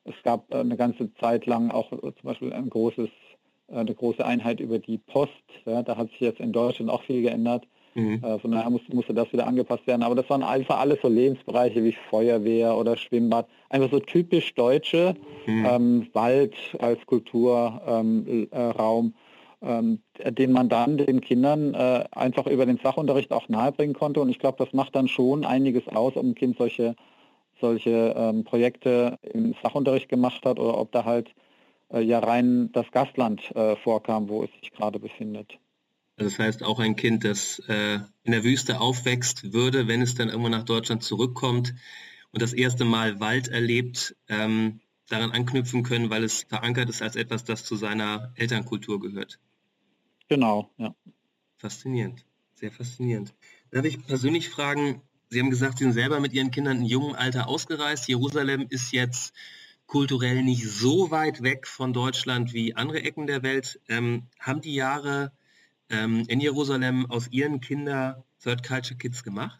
es 0.05 0.15
gab 0.23 0.53
äh, 0.53 0.57
eine 0.57 0.77
ganze 0.77 1.13
Zeit 1.15 1.45
lang 1.45 1.71
auch 1.71 1.91
äh, 1.91 1.99
zum 1.99 2.23
Beispiel 2.23 2.53
ein 2.53 2.69
großes, 2.69 3.09
äh, 3.69 3.75
eine 3.75 3.93
große 3.93 4.25
Einheit 4.25 4.59
über 4.59 4.79
die 4.79 4.97
Post. 4.97 5.31
Ja, 5.65 5.83
da 5.83 5.97
hat 5.97 6.09
sich 6.09 6.19
jetzt 6.19 6.39
in 6.39 6.51
Deutschland 6.51 6.91
auch 6.91 7.03
viel 7.03 7.21
geändert. 7.21 7.65
Mhm. 7.95 8.39
Von 8.41 8.49
daher 8.49 8.71
musste, 8.71 8.95
musste 8.95 9.13
das 9.13 9.31
wieder 9.31 9.45
angepasst 9.45 9.85
werden. 9.85 10.01
Aber 10.01 10.15
das 10.15 10.27
waren 10.27 10.41
einfach 10.41 10.79
alles 10.79 10.97
so 11.03 11.07
Lebensbereiche 11.07 11.83
wie 11.83 11.95
Feuerwehr 12.09 12.75
oder 12.75 12.97
Schwimmbad. 12.97 13.47
Einfach 13.69 13.91
so 13.91 13.99
typisch 13.99 14.55
deutsche 14.55 15.13
mhm. 15.45 15.65
ähm, 15.69 16.07
Wald 16.13 16.55
als 16.79 17.05
Kulturraum. 17.05 18.25
Ähm, 18.25 18.47
äh, 18.51 18.71
ähm, 18.79 19.13
den 19.63 20.51
man 20.51 20.67
dann 20.67 20.97
den 20.97 21.21
Kindern 21.21 21.73
äh, 21.73 22.03
einfach 22.11 22.47
über 22.47 22.65
den 22.65 22.77
Sachunterricht 22.77 23.31
auch 23.31 23.47
nahebringen 23.47 23.95
konnte. 23.95 24.19
Und 24.19 24.29
ich 24.29 24.39
glaube, 24.39 24.63
das 24.63 24.73
macht 24.73 24.95
dann 24.95 25.07
schon 25.07 25.45
einiges 25.45 25.87
aus, 25.87 26.17
ob 26.17 26.23
ein 26.23 26.35
Kind 26.35 26.57
solche, 26.57 26.95
solche 27.61 28.13
ähm, 28.17 28.43
Projekte 28.43 29.17
im 29.21 29.55
Sachunterricht 29.63 30.09
gemacht 30.09 30.45
hat 30.45 30.59
oder 30.59 30.77
ob 30.77 30.91
da 30.91 31.05
halt 31.05 31.33
äh, 31.91 32.01
ja 32.01 32.19
rein 32.19 32.71
das 32.73 32.91
Gastland 32.91 33.55
äh, 33.55 33.77
vorkam, 33.77 34.27
wo 34.27 34.43
es 34.43 34.49
sich 34.59 34.71
gerade 34.71 34.99
befindet. 34.99 35.57
Das 36.17 36.37
heißt, 36.37 36.61
auch 36.61 36.79
ein 36.79 36.95
Kind, 36.95 37.23
das 37.23 37.57
in 37.57 38.31
der 38.31 38.43
Wüste 38.43 38.79
aufwächst, 38.79 39.51
würde, 39.51 39.87
wenn 39.87 40.03
es 40.03 40.13
dann 40.13 40.29
irgendwann 40.29 40.51
nach 40.51 40.63
Deutschland 40.63 41.01
zurückkommt 41.01 41.73
und 42.31 42.39
das 42.39 42.53
erste 42.53 42.85
Mal 42.85 43.19
Wald 43.19 43.47
erlebt, 43.47 44.15
ähm, 44.29 44.79
daran 45.09 45.31
anknüpfen 45.31 45.83
können, 45.83 46.09
weil 46.09 46.23
es 46.23 46.43
verankert 46.43 46.89
ist 46.89 47.01
als 47.01 47.15
etwas, 47.15 47.43
das 47.43 47.63
zu 47.63 47.75
seiner 47.75 48.31
Elternkultur 48.35 48.99
gehört. 48.99 49.39
Genau, 50.29 50.71
ja. 50.77 50.95
Faszinierend, 51.57 52.25
sehr 52.55 52.71
faszinierend. 52.71 53.33
Darf 53.71 53.85
ich 53.85 54.05
persönlich 54.05 54.49
fragen, 54.49 55.01
Sie 55.29 55.39
haben 55.39 55.49
gesagt, 55.49 55.79
Sie 55.79 55.83
sind 55.83 55.93
selber 55.93 56.19
mit 56.19 56.33
Ihren 56.33 56.51
Kindern 56.51 56.77
in 56.77 56.85
jungem 56.85 57.15
Alter 57.15 57.47
ausgereist. 57.47 58.07
Jerusalem 58.07 58.67
ist 58.69 58.91
jetzt 58.91 59.33
kulturell 59.87 60.43
nicht 60.43 60.67
so 60.67 61.09
weit 61.11 61.41
weg 61.41 61.67
von 61.67 61.93
Deutschland 61.93 62.53
wie 62.53 62.75
andere 62.75 63.01
Ecken 63.01 63.27
der 63.27 63.43
Welt. 63.43 63.79
Ähm, 63.89 64.27
haben 64.39 64.61
die 64.61 64.75
Jahre 64.75 65.31
ähm, 65.89 66.23
in 66.27 66.39
Jerusalem 66.39 67.09
aus 67.09 67.29
Ihren 67.29 67.61
Kindern 67.61 68.23
Third 68.41 68.63
Culture 68.63 68.97
Kids 68.97 69.23
gemacht? 69.23 69.59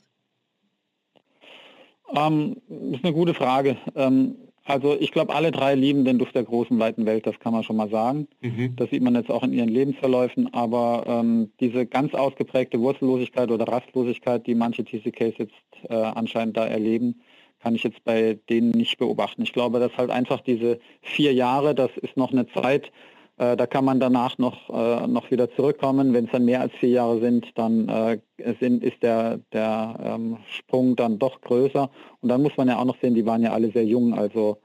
Ähm, 2.16 2.62
das 2.68 3.00
ist 3.00 3.04
eine 3.04 3.14
gute 3.14 3.34
Frage. 3.34 3.78
Ähm, 3.96 4.36
also 4.66 4.96
ich 4.98 5.12
glaube, 5.12 5.36
alle 5.36 5.52
drei 5.52 5.76
lieben 5.76 6.06
den 6.06 6.20
Duft 6.20 6.36
der 6.36 6.44
großen, 6.44 6.80
weiten 6.80 7.06
Welt, 7.06 7.28
das 7.28 7.40
kann 7.40 7.52
man 7.54 7.64
schon 7.64 7.76
mal 7.76 7.90
sagen. 7.90 8.28
Mhm. 8.42 8.76
Das 8.78 8.90
sieht 8.90 9.04
man 9.04 9.16
jetzt 9.16 9.30
auch 9.30 9.44
in 9.44 9.52
ihren 9.52 9.70
Lebensverläufen, 9.70 10.54
aber 10.54 11.04
ähm, 11.08 11.52
diese 11.60 11.86
ganz 11.86 12.14
ausgeprägte 12.14 12.80
Wurzellosigkeit 12.80 13.52
oder 13.52 13.68
Rastlosigkeit, 13.68 14.48
die 14.48 14.56
manche 14.56 14.86
TCKs 14.86 15.38
jetzt 15.38 15.54
äh, 15.90 15.94
anscheinend 15.94 16.56
da 16.56 16.66
erleben, 16.66 17.22
kann 17.62 17.76
ich 17.76 17.84
jetzt 17.84 18.04
bei 18.04 18.40
denen 18.50 18.72
nicht 18.72 18.98
beobachten. 18.98 19.42
Ich 19.42 19.54
glaube, 19.54 19.80
dass 19.80 19.96
halt 19.98 20.12
einfach 20.12 20.42
diese 20.42 20.80
vier 21.02 21.34
Jahre, 21.34 21.76
das 21.76 21.92
ist 21.98 22.18
noch 22.18 22.32
eine 22.32 22.48
Zeit, 22.48 22.92
da 23.38 23.66
kann 23.66 23.84
man 23.84 24.00
danach 24.00 24.38
noch, 24.38 24.70
äh, 24.70 25.08
noch 25.08 25.32
wieder 25.32 25.50
zurückkommen. 25.56 26.14
Wenn 26.14 26.26
es 26.26 26.32
dann 26.32 26.46
mehr 26.46 26.62
als 26.62 26.74
vier 26.74 26.90
Jahre 26.90 27.20
sind, 27.20 27.48
dann 27.56 27.90
äh, 27.90 28.20
sind, 28.60 28.84
ist 28.84 29.02
der, 29.02 29.40
der 29.52 30.00
ähm, 30.04 30.38
Sprung 30.48 30.96
dann 30.96 31.18
doch 31.18 31.42
größer. 31.42 31.90
Und 32.22 32.30
dann 32.30 32.44
muss 32.44 32.56
man 32.58 32.68
ja 32.68 32.78
auch 32.78 32.86
noch 32.86 33.00
sehen, 33.02 33.16
die 33.16 33.26
waren 33.26 33.42
ja 33.42 33.52
alle 33.52 33.72
sehr 33.72 33.86
jung. 33.86 34.14
Also 34.14 34.58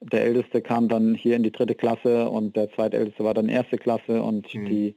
der 0.00 0.24
Älteste 0.24 0.62
kam 0.62 0.88
dann 0.88 1.14
hier 1.14 1.36
in 1.36 1.42
die 1.42 1.52
dritte 1.52 1.74
Klasse 1.74 2.28
und 2.28 2.56
der 2.56 2.70
Zweitälteste 2.70 3.24
war 3.24 3.34
dann 3.34 3.48
erste 3.48 3.78
Klasse 3.78 4.22
und 4.22 4.52
mhm. 4.54 4.66
die 4.66 4.96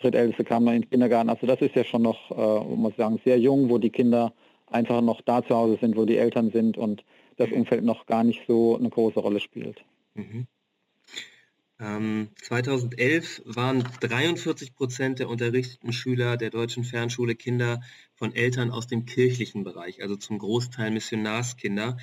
Drittälteste 0.00 0.44
kam 0.44 0.64
dann 0.64 0.76
in 0.76 0.82
den 0.82 0.90
Kindergarten. 0.90 1.30
Also 1.30 1.46
das 1.46 1.60
ist 1.60 1.74
ja 1.74 1.84
schon 1.84 2.02
noch, 2.02 2.30
äh, 2.30 2.74
muss 2.74 2.92
ich 2.92 2.96
sagen, 2.96 3.20
sehr 3.24 3.38
jung, 3.38 3.70
wo 3.70 3.78
die 3.78 3.90
Kinder 3.90 4.32
einfach 4.70 5.00
noch 5.00 5.20
da 5.22 5.42
zu 5.44 5.54
Hause 5.54 5.78
sind, 5.80 5.96
wo 5.96 6.04
die 6.04 6.16
Eltern 6.16 6.50
sind 6.50 6.78
und 6.78 7.04
das 7.36 7.50
Umfeld 7.50 7.84
noch 7.84 8.06
gar 8.06 8.24
nicht 8.24 8.42
so 8.46 8.76
eine 8.76 8.90
große 8.90 9.20
Rolle 9.20 9.40
spielt. 9.40 9.84
Mhm. 10.14 10.46
Ähm, 11.80 12.30
2011 12.42 13.42
waren 13.44 13.84
43 14.00 14.74
Prozent 14.74 15.20
der 15.20 15.28
unterrichteten 15.28 15.92
Schüler 15.92 16.36
der 16.36 16.50
deutschen 16.50 16.82
Fernschule 16.82 17.36
Kinder 17.36 17.80
von 18.14 18.34
Eltern 18.34 18.70
aus 18.72 18.88
dem 18.88 19.06
kirchlichen 19.06 19.62
Bereich, 19.62 20.02
also 20.02 20.16
zum 20.16 20.38
Großteil 20.38 20.90
Missionarskinder. 20.90 21.96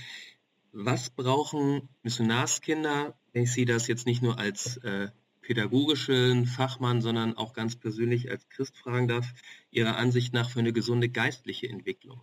Was 0.72 1.10
brauchen 1.10 1.90
Missionarskinder, 2.04 3.20
wenn 3.34 3.44
ich 3.44 3.52
Sie 3.52 3.66
das 3.66 3.88
jetzt 3.88 4.06
nicht 4.06 4.22
nur 4.22 4.40
als 4.40 4.78
äh, 4.78 5.10
pädagogischen 5.42 6.46
Fachmann, 6.46 7.02
sondern 7.02 7.36
auch 7.38 7.54
ganz 7.54 7.76
persönlich 7.76 8.32
als 8.32 8.48
Christ 8.50 8.78
fragen 8.78 9.10
darf, 9.10 9.34
Ihrer 9.72 9.98
Ansicht 9.98 10.34
nach 10.34 10.50
für 10.50 10.60
eine 10.60 10.74
gesunde 10.74 11.10
geistliche 11.10 11.68
Entwicklung? 11.68 12.22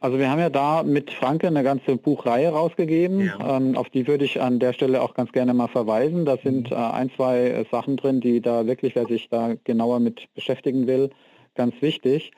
Also 0.00 0.18
wir 0.18 0.30
haben 0.30 0.38
ja 0.38 0.50
da 0.50 0.84
mit 0.84 1.10
Franke 1.10 1.48
eine 1.48 1.64
ganze 1.64 1.96
Buchreihe 1.96 2.50
rausgegeben. 2.50 3.26
Ja. 3.26 3.56
Ähm, 3.56 3.76
auf 3.76 3.90
die 3.90 4.06
würde 4.06 4.24
ich 4.24 4.40
an 4.40 4.60
der 4.60 4.72
Stelle 4.72 5.02
auch 5.02 5.14
ganz 5.14 5.32
gerne 5.32 5.54
mal 5.54 5.68
verweisen. 5.68 6.24
Da 6.24 6.36
sind 6.36 6.70
mhm. 6.70 6.76
äh, 6.76 6.80
ein, 6.80 7.10
zwei 7.16 7.48
äh, 7.48 7.64
Sachen 7.70 7.96
drin, 7.96 8.20
die 8.20 8.40
da 8.40 8.66
wirklich, 8.66 8.94
wer 8.94 9.06
sich 9.06 9.28
da 9.28 9.54
genauer 9.64 9.98
mit 9.98 10.32
beschäftigen 10.34 10.86
will, 10.86 11.10
ganz 11.56 11.74
wichtig. 11.80 12.30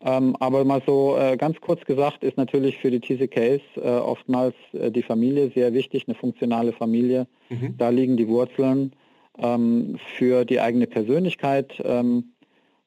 Ähm, 0.00 0.36
aber 0.38 0.64
mal 0.64 0.80
so 0.86 1.16
äh, 1.18 1.36
ganz 1.36 1.60
kurz 1.60 1.84
gesagt 1.84 2.22
ist 2.22 2.36
natürlich 2.36 2.78
für 2.78 2.92
die 2.92 3.00
TCKs 3.00 3.62
äh, 3.76 3.80
oftmals 3.80 4.54
äh, 4.72 4.92
die 4.92 5.02
Familie 5.02 5.50
sehr 5.52 5.74
wichtig, 5.74 6.04
eine 6.06 6.14
funktionale 6.14 6.72
Familie. 6.72 7.26
Mhm. 7.48 7.74
Da 7.78 7.88
liegen 7.88 8.16
die 8.16 8.28
Wurzeln 8.28 8.92
ähm, 9.38 9.98
für 10.16 10.44
die 10.44 10.60
eigene 10.60 10.86
Persönlichkeit. 10.86 11.82
Ähm, 11.84 12.32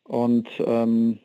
und 0.06 0.48
ähm, 0.66 1.20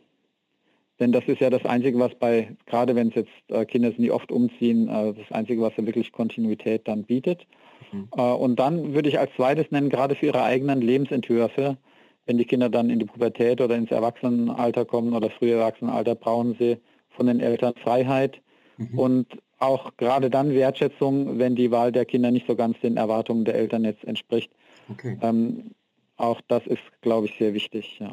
denn 0.98 1.12
das 1.12 1.24
ist 1.26 1.40
ja 1.40 1.50
das 1.50 1.64
Einzige, 1.66 1.98
was 1.98 2.14
bei, 2.14 2.56
gerade 2.64 2.94
wenn 2.94 3.09
es 3.09 3.14
jetzt 3.14 3.30
äh, 3.48 3.64
Kinder 3.66 3.90
sind, 3.90 4.02
die 4.02 4.11
oft 4.11 4.32
umziehen, 4.32 4.88
äh, 4.88 5.12
das 5.12 5.30
Einzige, 5.30 5.61
was 5.61 5.76
ja 5.76 5.85
wirklich 5.85 6.12
Kontinuität 6.12 6.88
dann 6.88 7.04
bietet. 7.04 7.46
Mhm. 7.92 8.09
Äh, 8.16 8.22
und 8.22 8.59
dann 8.59 8.94
würde 8.94 9.09
ich 9.09 9.18
als 9.18 9.30
zweites 9.37 9.70
nennen, 9.70 9.90
gerade 9.90 10.14
für 10.14 10.26
ihre 10.26 10.42
eigenen 10.42 10.80
Lebensentwürfe, 10.80 11.76
wenn 12.24 12.38
die 12.38 12.46
Kinder 12.46 12.70
dann 12.70 12.88
in 12.88 12.98
die 12.98 13.04
Pubertät 13.04 13.61
oder 13.61 13.76
ins 13.76 13.90
Erwachsenenalter 13.90 14.85
kommen 14.85 15.12
oder 15.12 15.30
frühe 15.30 15.52
Erwachsenenalter, 15.52 16.14
brauchen 16.14 16.56
sie 16.59 16.78
von 17.11 17.26
den 17.26 17.40
Eltern 17.40 17.74
Freiheit 17.82 18.40
mhm. 18.78 18.98
und 18.98 19.26
auch 19.59 19.96
gerade 19.96 20.30
dann 20.30 20.52
Wertschätzung, 20.52 21.38
wenn 21.38 21.56
die 21.56 21.70
Wahl 21.70 21.92
der 21.92 22.04
Kinder 22.04 22.30
nicht 22.30 22.46
so 22.46 22.56
ganz 22.56 22.78
den 22.80 22.96
Erwartungen 22.96 23.44
der 23.44 23.54
Eltern 23.54 23.85
jetzt 23.85 24.04
entspricht. 24.04 24.50
Okay. 24.90 25.18
Ähm, 25.22 25.72
auch 26.16 26.40
das 26.48 26.66
ist, 26.66 26.82
glaube 27.02 27.26
ich, 27.26 27.37
sehr 27.38 27.54
wichtig. 27.54 27.98
Ja. 28.00 28.12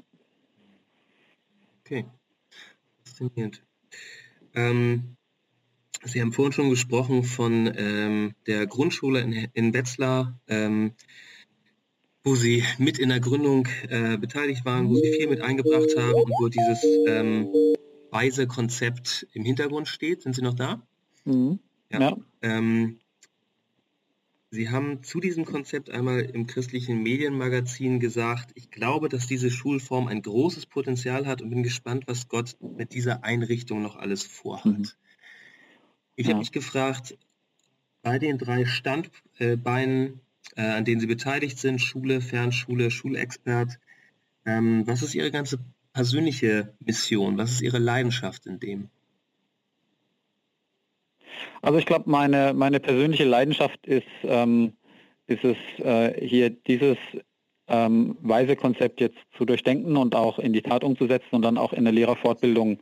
Okay 1.86 2.06
faszinierend. 3.14 3.64
Ähm, 4.56 5.16
Sie 6.04 6.20
haben 6.20 6.34
vorhin 6.34 6.52
schon 6.52 6.70
gesprochen 6.70 7.24
von 7.24 7.72
ähm, 7.78 8.34
der 8.46 8.68
Grundschule 8.68 9.22
in, 9.22 9.48
in 9.54 9.74
Wetzlar, 9.74 10.38
ähm, 10.48 10.94
wo 12.24 12.36
Sie 12.36 12.64
mit 12.78 13.00
in 13.00 13.10
der 13.10 13.20
Gründung 13.20 13.68
äh, 13.90 14.18
beteiligt 14.18 14.66
waren, 14.66 14.90
wo 14.90 14.96
Sie 14.96 15.14
viel 15.14 15.30
mit 15.30 15.42
eingebracht 15.42 15.96
haben 15.98 16.14
und 16.14 16.34
wo 16.40 16.48
dieses 16.50 16.84
ähm, 17.08 17.48
weise 18.12 18.48
Konzept 18.48 19.28
im 19.34 19.46
Hintergrund 19.46 19.88
steht. 19.88 20.24
Sind 20.24 20.36
Sie 20.36 20.42
noch 20.42 20.56
da? 20.56 20.86
Mhm. 21.24 21.60
Ja. 21.90 22.00
ja. 22.00 22.18
Ähm, 22.42 23.00
Sie 24.54 24.70
haben 24.70 25.02
zu 25.02 25.20
diesem 25.20 25.46
Konzept 25.46 25.90
einmal 25.90 26.20
im 26.20 26.46
christlichen 26.46 27.02
Medienmagazin 27.02 28.00
gesagt, 28.00 28.52
ich 28.54 28.70
glaube, 28.70 29.10
dass 29.10 29.26
diese 29.26 29.50
Schulform 29.50 30.08
ein 30.08 30.22
großes 30.22 30.68
Potenzial 30.68 31.26
hat 31.26 31.42
und 31.42 31.50
bin 31.50 31.64
gespannt, 31.64 32.04
was 32.06 32.28
Gott 32.28 32.56
mit 32.62 32.94
dieser 32.94 33.24
Einrichtung 33.24 33.82
noch 33.82 33.96
alles 33.96 34.22
vorhat. 34.22 34.78
Mhm. 34.78 34.88
Ich 36.16 36.28
ja. 36.28 36.34
habe 36.34 36.42
mich 36.42 36.52
gefragt, 36.52 37.18
bei 38.04 38.20
den 38.20 38.38
drei 38.38 38.66
Standbeinen, 38.66 40.20
äh, 40.56 40.62
an 40.62 40.86
denen 40.86 41.02
Sie 41.02 41.08
beteiligt 41.08 41.58
sind, 41.58 41.82
Schule, 41.82 42.22
Fernschule, 42.22 42.92
Schulexpert, 42.92 43.80
ähm, 44.46 44.86
was 44.86 45.02
ist 45.02 45.16
Ihre 45.16 45.32
ganze 45.32 45.58
persönliche 45.94 46.76
Mission? 46.80 47.40
Was 47.40 47.54
ist 47.54 47.62
Ihre 47.62 47.80
Leidenschaft 47.80 48.46
in 48.46 48.60
dem? 48.60 48.90
Also 51.64 51.80
ich 51.80 51.86
glaube, 51.86 52.10
meine, 52.10 52.54
meine 52.54 52.82
persönliche 52.82 53.24
Leidenschaft 53.24 53.88
ist, 53.88 54.04
ähm, 54.24 54.74
ist 55.28 55.46
es, 55.46 55.56
äh, 55.80 56.14
hier 56.28 56.50
dieses 56.50 56.98
ähm, 57.70 58.18
weise 58.20 58.58
Konzept 58.58 59.00
jetzt 59.00 59.18
zu 59.38 59.46
durchdenken 59.46 59.96
und 59.96 60.14
auch 60.14 60.40
in 60.40 60.52
die 60.52 60.62
Tat 60.62 60.84
umzusetzen 60.84 61.34
und 61.38 61.42
dann 61.44 61.58
auch 61.58 61.72
in 61.72 61.86
der 61.86 61.94
Lehrerfortbildung 61.94 62.80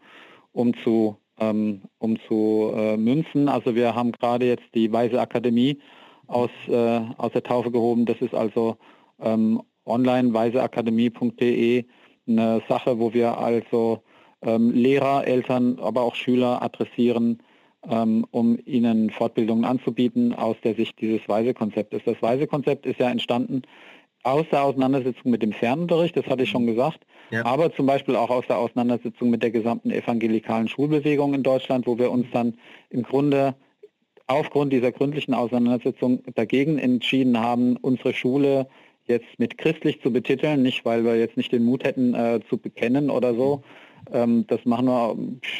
umzu, 0.51 1.15
ähm, 1.39 1.83
um 1.99 2.17
zu 2.27 2.73
äh. 2.75 3.47
Also 3.47 3.75
wir 3.75 3.93
haben 3.93 4.13
gerade 4.13 4.47
jetzt 4.47 4.65
die 4.73 4.91
Weise 4.91 5.21
Akademie 5.21 5.77
aus, 6.25 6.49
äh, 6.67 7.01
aus 7.17 7.33
der 7.33 7.43
Taufe 7.43 7.69
gehoben. 7.69 8.07
Das 8.07 8.19
ist 8.19 8.33
also 8.33 8.77
ähm, 9.21 9.61
online 9.85 10.33
weiseakademie.de 10.33 11.85
eine 12.27 12.63
Sache, 12.67 12.97
wo 12.97 13.13
wir 13.13 13.37
also 13.37 14.01
ähm, 14.41 14.71
Lehrer, 14.71 15.27
Eltern, 15.27 15.77
aber 15.79 16.01
auch 16.01 16.15
Schüler 16.15 16.63
adressieren, 16.63 17.43
um 17.81 18.59
ihnen 18.65 19.09
Fortbildungen 19.09 19.65
anzubieten 19.65 20.33
aus 20.33 20.55
der 20.63 20.75
Sicht 20.75 21.01
dieses 21.01 21.27
Weisekonzeptes. 21.27 22.01
Das 22.05 22.21
Weisekonzept 22.21 22.85
ist 22.85 22.99
ja 22.99 23.09
entstanden 23.09 23.63
aus 24.23 24.45
der 24.51 24.63
Auseinandersetzung 24.63 25.31
mit 25.31 25.41
dem 25.41 25.51
Fernunterricht, 25.51 26.15
das 26.15 26.27
hatte 26.27 26.43
ich 26.43 26.49
schon 26.49 26.67
gesagt, 26.67 26.99
ja. 27.31 27.45
aber 27.45 27.73
zum 27.73 27.85
Beispiel 27.87 28.15
auch 28.15 28.29
aus 28.29 28.45
der 28.47 28.57
Auseinandersetzung 28.57 29.29
mit 29.29 29.41
der 29.41 29.51
gesamten 29.51 29.89
evangelikalen 29.89 30.67
Schulbewegung 30.67 31.33
in 31.33 31.43
Deutschland, 31.43 31.87
wo 31.87 31.97
wir 31.97 32.11
uns 32.11 32.27
dann 32.31 32.53
im 32.89 33.03
Grunde 33.03 33.55
aufgrund 34.27 34.71
dieser 34.73 34.91
gründlichen 34.91 35.33
Auseinandersetzung 35.33 36.21
dagegen 36.35 36.77
entschieden 36.77 37.39
haben, 37.39 37.77
unsere 37.77 38.13
Schule 38.13 38.67
jetzt 39.07 39.39
mit 39.39 39.57
christlich 39.57 40.01
zu 40.01 40.11
betiteln, 40.11 40.61
nicht 40.61 40.85
weil 40.85 41.03
wir 41.03 41.17
jetzt 41.17 41.35
nicht 41.35 41.51
den 41.51 41.65
Mut 41.65 41.83
hätten 41.83 42.13
äh, 42.13 42.39
zu 42.49 42.57
bekennen 42.57 43.09
oder 43.09 43.33
so. 43.33 43.63
Ähm, 44.13 44.45
das 44.47 44.65
machen 44.65 44.87
wir 44.87 45.17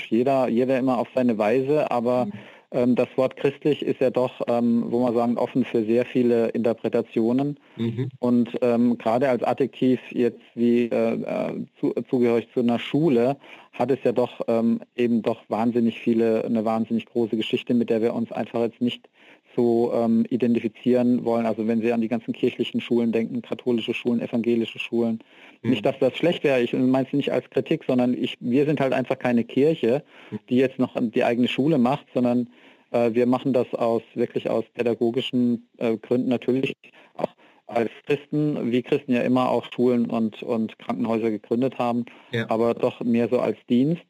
jeder, 0.09 0.47
jeder 0.47 0.77
immer 0.79 0.97
auf 0.97 1.07
seine 1.13 1.37
Weise, 1.37 1.89
aber 1.91 2.25
mhm. 2.25 2.31
ähm, 2.71 2.95
das 2.95 3.07
Wort 3.15 3.35
christlich 3.35 3.81
ist 3.81 4.01
ja 4.01 4.09
doch, 4.09 4.41
ähm, 4.47 4.85
wo 4.87 5.01
man 5.01 5.13
sagen, 5.13 5.37
offen 5.37 5.65
für 5.65 5.83
sehr 5.83 6.05
viele 6.05 6.49
Interpretationen. 6.49 7.59
Mhm. 7.77 8.09
Und 8.19 8.49
ähm, 8.61 8.97
gerade 8.97 9.29
als 9.29 9.43
Adjektiv 9.43 9.99
jetzt 10.11 10.41
wie 10.55 10.85
äh, 10.85 11.13
äh, 11.13 11.65
zu, 11.79 11.93
zugehörig 12.09 12.47
zu 12.53 12.61
einer 12.61 12.79
Schule 12.79 13.37
hat 13.73 13.89
es 13.89 13.99
ja 14.03 14.11
doch 14.11 14.41
ähm, 14.47 14.81
eben 14.95 15.21
doch 15.21 15.41
wahnsinnig 15.47 15.99
viele, 15.99 16.43
eine 16.43 16.65
wahnsinnig 16.65 17.05
große 17.05 17.37
Geschichte, 17.37 17.73
mit 17.73 17.89
der 17.89 18.01
wir 18.01 18.13
uns 18.13 18.31
einfach 18.31 18.61
jetzt 18.61 18.81
nicht 18.81 19.07
so 19.55 19.91
ähm, 19.93 20.25
identifizieren 20.29 21.25
wollen. 21.25 21.45
Also 21.45 21.67
wenn 21.67 21.81
Sie 21.81 21.91
an 21.91 22.01
die 22.01 22.07
ganzen 22.07 22.33
kirchlichen 22.33 22.81
Schulen 22.81 23.11
denken, 23.11 23.41
katholische 23.41 23.93
Schulen, 23.93 24.21
evangelische 24.21 24.79
Schulen. 24.79 25.19
Mhm. 25.61 25.69
Nicht, 25.71 25.85
dass 25.85 25.97
das 25.99 26.15
schlecht 26.17 26.43
wäre, 26.43 26.61
ich 26.61 26.73
meine 26.73 27.07
es 27.07 27.13
nicht 27.13 27.31
als 27.31 27.49
Kritik, 27.49 27.83
sondern 27.85 28.13
ich, 28.13 28.37
wir 28.39 28.65
sind 28.65 28.79
halt 28.79 28.93
einfach 28.93 29.17
keine 29.17 29.43
Kirche, 29.43 30.03
die 30.49 30.57
jetzt 30.57 30.79
noch 30.79 30.95
die 30.99 31.23
eigene 31.23 31.47
Schule 31.47 31.77
macht, 31.77 32.07
sondern 32.13 32.49
äh, 32.91 33.13
wir 33.13 33.25
machen 33.25 33.53
das 33.53 33.73
aus 33.73 34.01
wirklich 34.13 34.49
aus 34.49 34.65
pädagogischen 34.73 35.67
äh, 35.77 35.97
Gründen 35.97 36.29
natürlich 36.29 36.75
auch 37.15 37.29
als 37.67 37.89
Christen, 38.05 38.71
wie 38.71 38.81
Christen 38.81 39.13
ja 39.13 39.21
immer 39.21 39.49
auch 39.49 39.65
Schulen 39.73 40.09
und, 40.09 40.43
und 40.43 40.77
Krankenhäuser 40.79 41.31
gegründet 41.31 41.77
haben, 41.77 42.05
ja. 42.31 42.49
aber 42.49 42.73
doch 42.73 42.99
mehr 43.01 43.29
so 43.29 43.39
als 43.39 43.57
Dienst. 43.69 44.03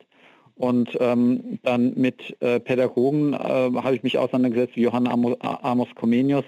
Und 0.55 0.95
ähm, 0.99 1.59
dann 1.63 1.93
mit 1.95 2.35
äh, 2.41 2.59
Pädagogen 2.59 3.33
äh, 3.33 3.37
habe 3.37 3.95
ich 3.95 4.03
mich 4.03 4.17
auseinandergesetzt, 4.17 4.75
wie 4.75 4.81
Johann 4.81 5.07
Amos, 5.07 5.35
Amos 5.39 5.87
Comenius, 5.95 6.45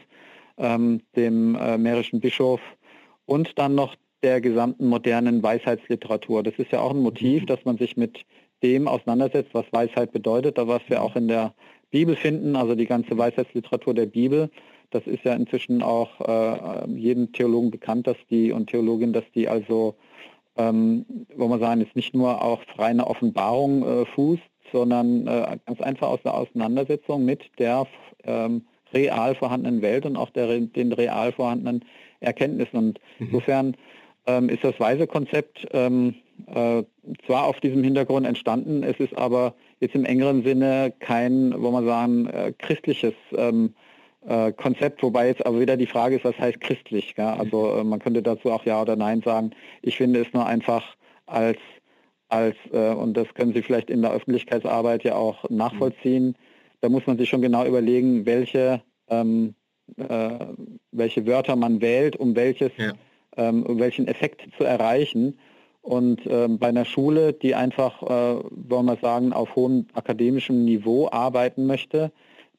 ähm, 0.57 1.01
dem 1.15 1.55
äh, 1.55 1.77
mährischen 1.77 2.19
Bischof, 2.19 2.61
und 3.25 3.57
dann 3.57 3.75
noch 3.75 3.95
der 4.23 4.41
gesamten 4.41 4.87
modernen 4.87 5.43
Weisheitsliteratur. 5.43 6.43
Das 6.43 6.55
ist 6.57 6.71
ja 6.71 6.81
auch 6.81 6.91
ein 6.91 7.01
Motiv, 7.01 7.43
mhm. 7.43 7.47
dass 7.47 7.63
man 7.65 7.77
sich 7.77 7.97
mit 7.97 8.25
dem 8.63 8.87
auseinandersetzt, 8.87 9.53
was 9.53 9.65
Weisheit 9.71 10.11
bedeutet, 10.11 10.57
da 10.57 10.67
was 10.67 10.81
wir 10.87 11.01
auch 11.01 11.15
in 11.15 11.27
der 11.27 11.53
Bibel 11.91 12.15
finden, 12.15 12.55
also 12.55 12.75
die 12.75 12.87
ganze 12.87 13.17
Weisheitsliteratur 13.17 13.93
der 13.93 14.05
Bibel. 14.07 14.49
Das 14.89 15.05
ist 15.05 15.23
ja 15.25 15.33
inzwischen 15.33 15.81
auch 15.83 16.21
äh, 16.21 16.89
jedem 16.89 17.31
Theologen 17.33 17.71
bekannt, 17.71 18.07
dass 18.07 18.17
die 18.29 18.51
und 18.51 18.69
Theologin, 18.69 19.11
dass 19.11 19.25
die 19.35 19.47
also 19.47 19.95
ähm, 20.55 21.05
wo 21.35 21.47
man 21.47 21.59
sagen, 21.59 21.81
ist 21.81 21.95
nicht 21.95 22.13
nur 22.13 22.41
auf 22.41 22.59
reine 22.77 23.07
Offenbarung 23.07 23.83
äh, 23.83 24.05
fußt, 24.05 24.43
sondern 24.71 25.27
äh, 25.27 25.57
ganz 25.65 25.81
einfach 25.81 26.09
aus 26.09 26.21
der 26.23 26.35
Auseinandersetzung 26.35 27.25
mit 27.25 27.41
der 27.59 27.87
ähm, 28.23 28.63
real 28.93 29.35
vorhandenen 29.35 29.81
Welt 29.81 30.05
und 30.05 30.15
auch 30.15 30.29
der, 30.29 30.59
den 30.59 30.91
real 30.91 31.31
vorhandenen 31.31 31.83
Erkenntnissen. 32.19 32.77
Und 32.77 32.99
mhm. 33.19 33.27
insofern 33.27 33.77
ähm, 34.25 34.49
ist 34.49 34.63
das 34.63 34.79
Weise-Konzept 34.79 35.67
ähm, 35.71 36.15
äh, 36.47 36.83
zwar 37.25 37.45
auf 37.45 37.59
diesem 37.59 37.83
Hintergrund 37.83 38.25
entstanden, 38.25 38.83
es 38.83 38.99
ist 38.99 39.15
aber 39.17 39.53
jetzt 39.79 39.95
im 39.95 40.05
engeren 40.05 40.43
Sinne 40.43 40.93
kein, 40.99 41.53
wo 41.61 41.71
man 41.71 41.85
sagen, 41.85 42.27
äh, 42.27 42.53
christliches 42.57 43.13
ähm, 43.35 43.73
äh, 44.27 44.51
Konzept, 44.53 45.03
wobei 45.03 45.27
jetzt 45.27 45.45
aber 45.45 45.59
wieder 45.59 45.77
die 45.77 45.87
Frage 45.87 46.15
ist, 46.15 46.25
was 46.25 46.37
heißt 46.37 46.61
christlich? 46.61 47.15
Gell? 47.15 47.25
Also 47.25 47.75
äh, 47.75 47.83
man 47.83 47.99
könnte 47.99 48.21
dazu 48.21 48.51
auch 48.51 48.65
Ja 48.65 48.81
oder 48.81 48.95
Nein 48.95 49.21
sagen. 49.21 49.51
Ich 49.81 49.97
finde 49.97 50.21
es 50.21 50.33
nur 50.33 50.45
einfach 50.45 50.83
als, 51.25 51.59
als 52.29 52.55
äh, 52.71 52.93
und 52.93 53.15
das 53.15 53.27
können 53.33 53.53
Sie 53.53 53.61
vielleicht 53.61 53.89
in 53.89 54.01
der 54.01 54.11
Öffentlichkeitsarbeit 54.11 55.03
ja 55.03 55.15
auch 55.15 55.49
nachvollziehen, 55.49 56.35
da 56.81 56.89
muss 56.89 57.07
man 57.07 57.17
sich 57.17 57.29
schon 57.29 57.41
genau 57.41 57.65
überlegen, 57.65 58.25
welche, 58.25 58.81
ähm, 59.07 59.55
äh, 59.95 60.31
welche 60.91 61.25
Wörter 61.25 61.55
man 61.55 61.81
wählt, 61.81 62.17
um 62.17 62.35
welches, 62.35 62.71
ja. 62.77 62.91
Ähm, 63.37 63.65
welchen 63.67 64.07
Effekt 64.07 64.47
zu 64.57 64.63
erreichen. 64.63 65.37
Und 65.81 66.21
ähm, 66.27 66.59
bei 66.59 66.67
einer 66.69 66.85
Schule, 66.85 67.33
die 67.33 67.55
einfach, 67.55 68.01
äh, 68.03 68.41
wollen 68.51 68.85
wir 68.85 68.97
sagen, 69.01 69.33
auf 69.33 69.55
hohem 69.55 69.87
akademischem 69.93 70.63
Niveau 70.63 71.09
arbeiten 71.11 71.65
möchte, 71.65 72.11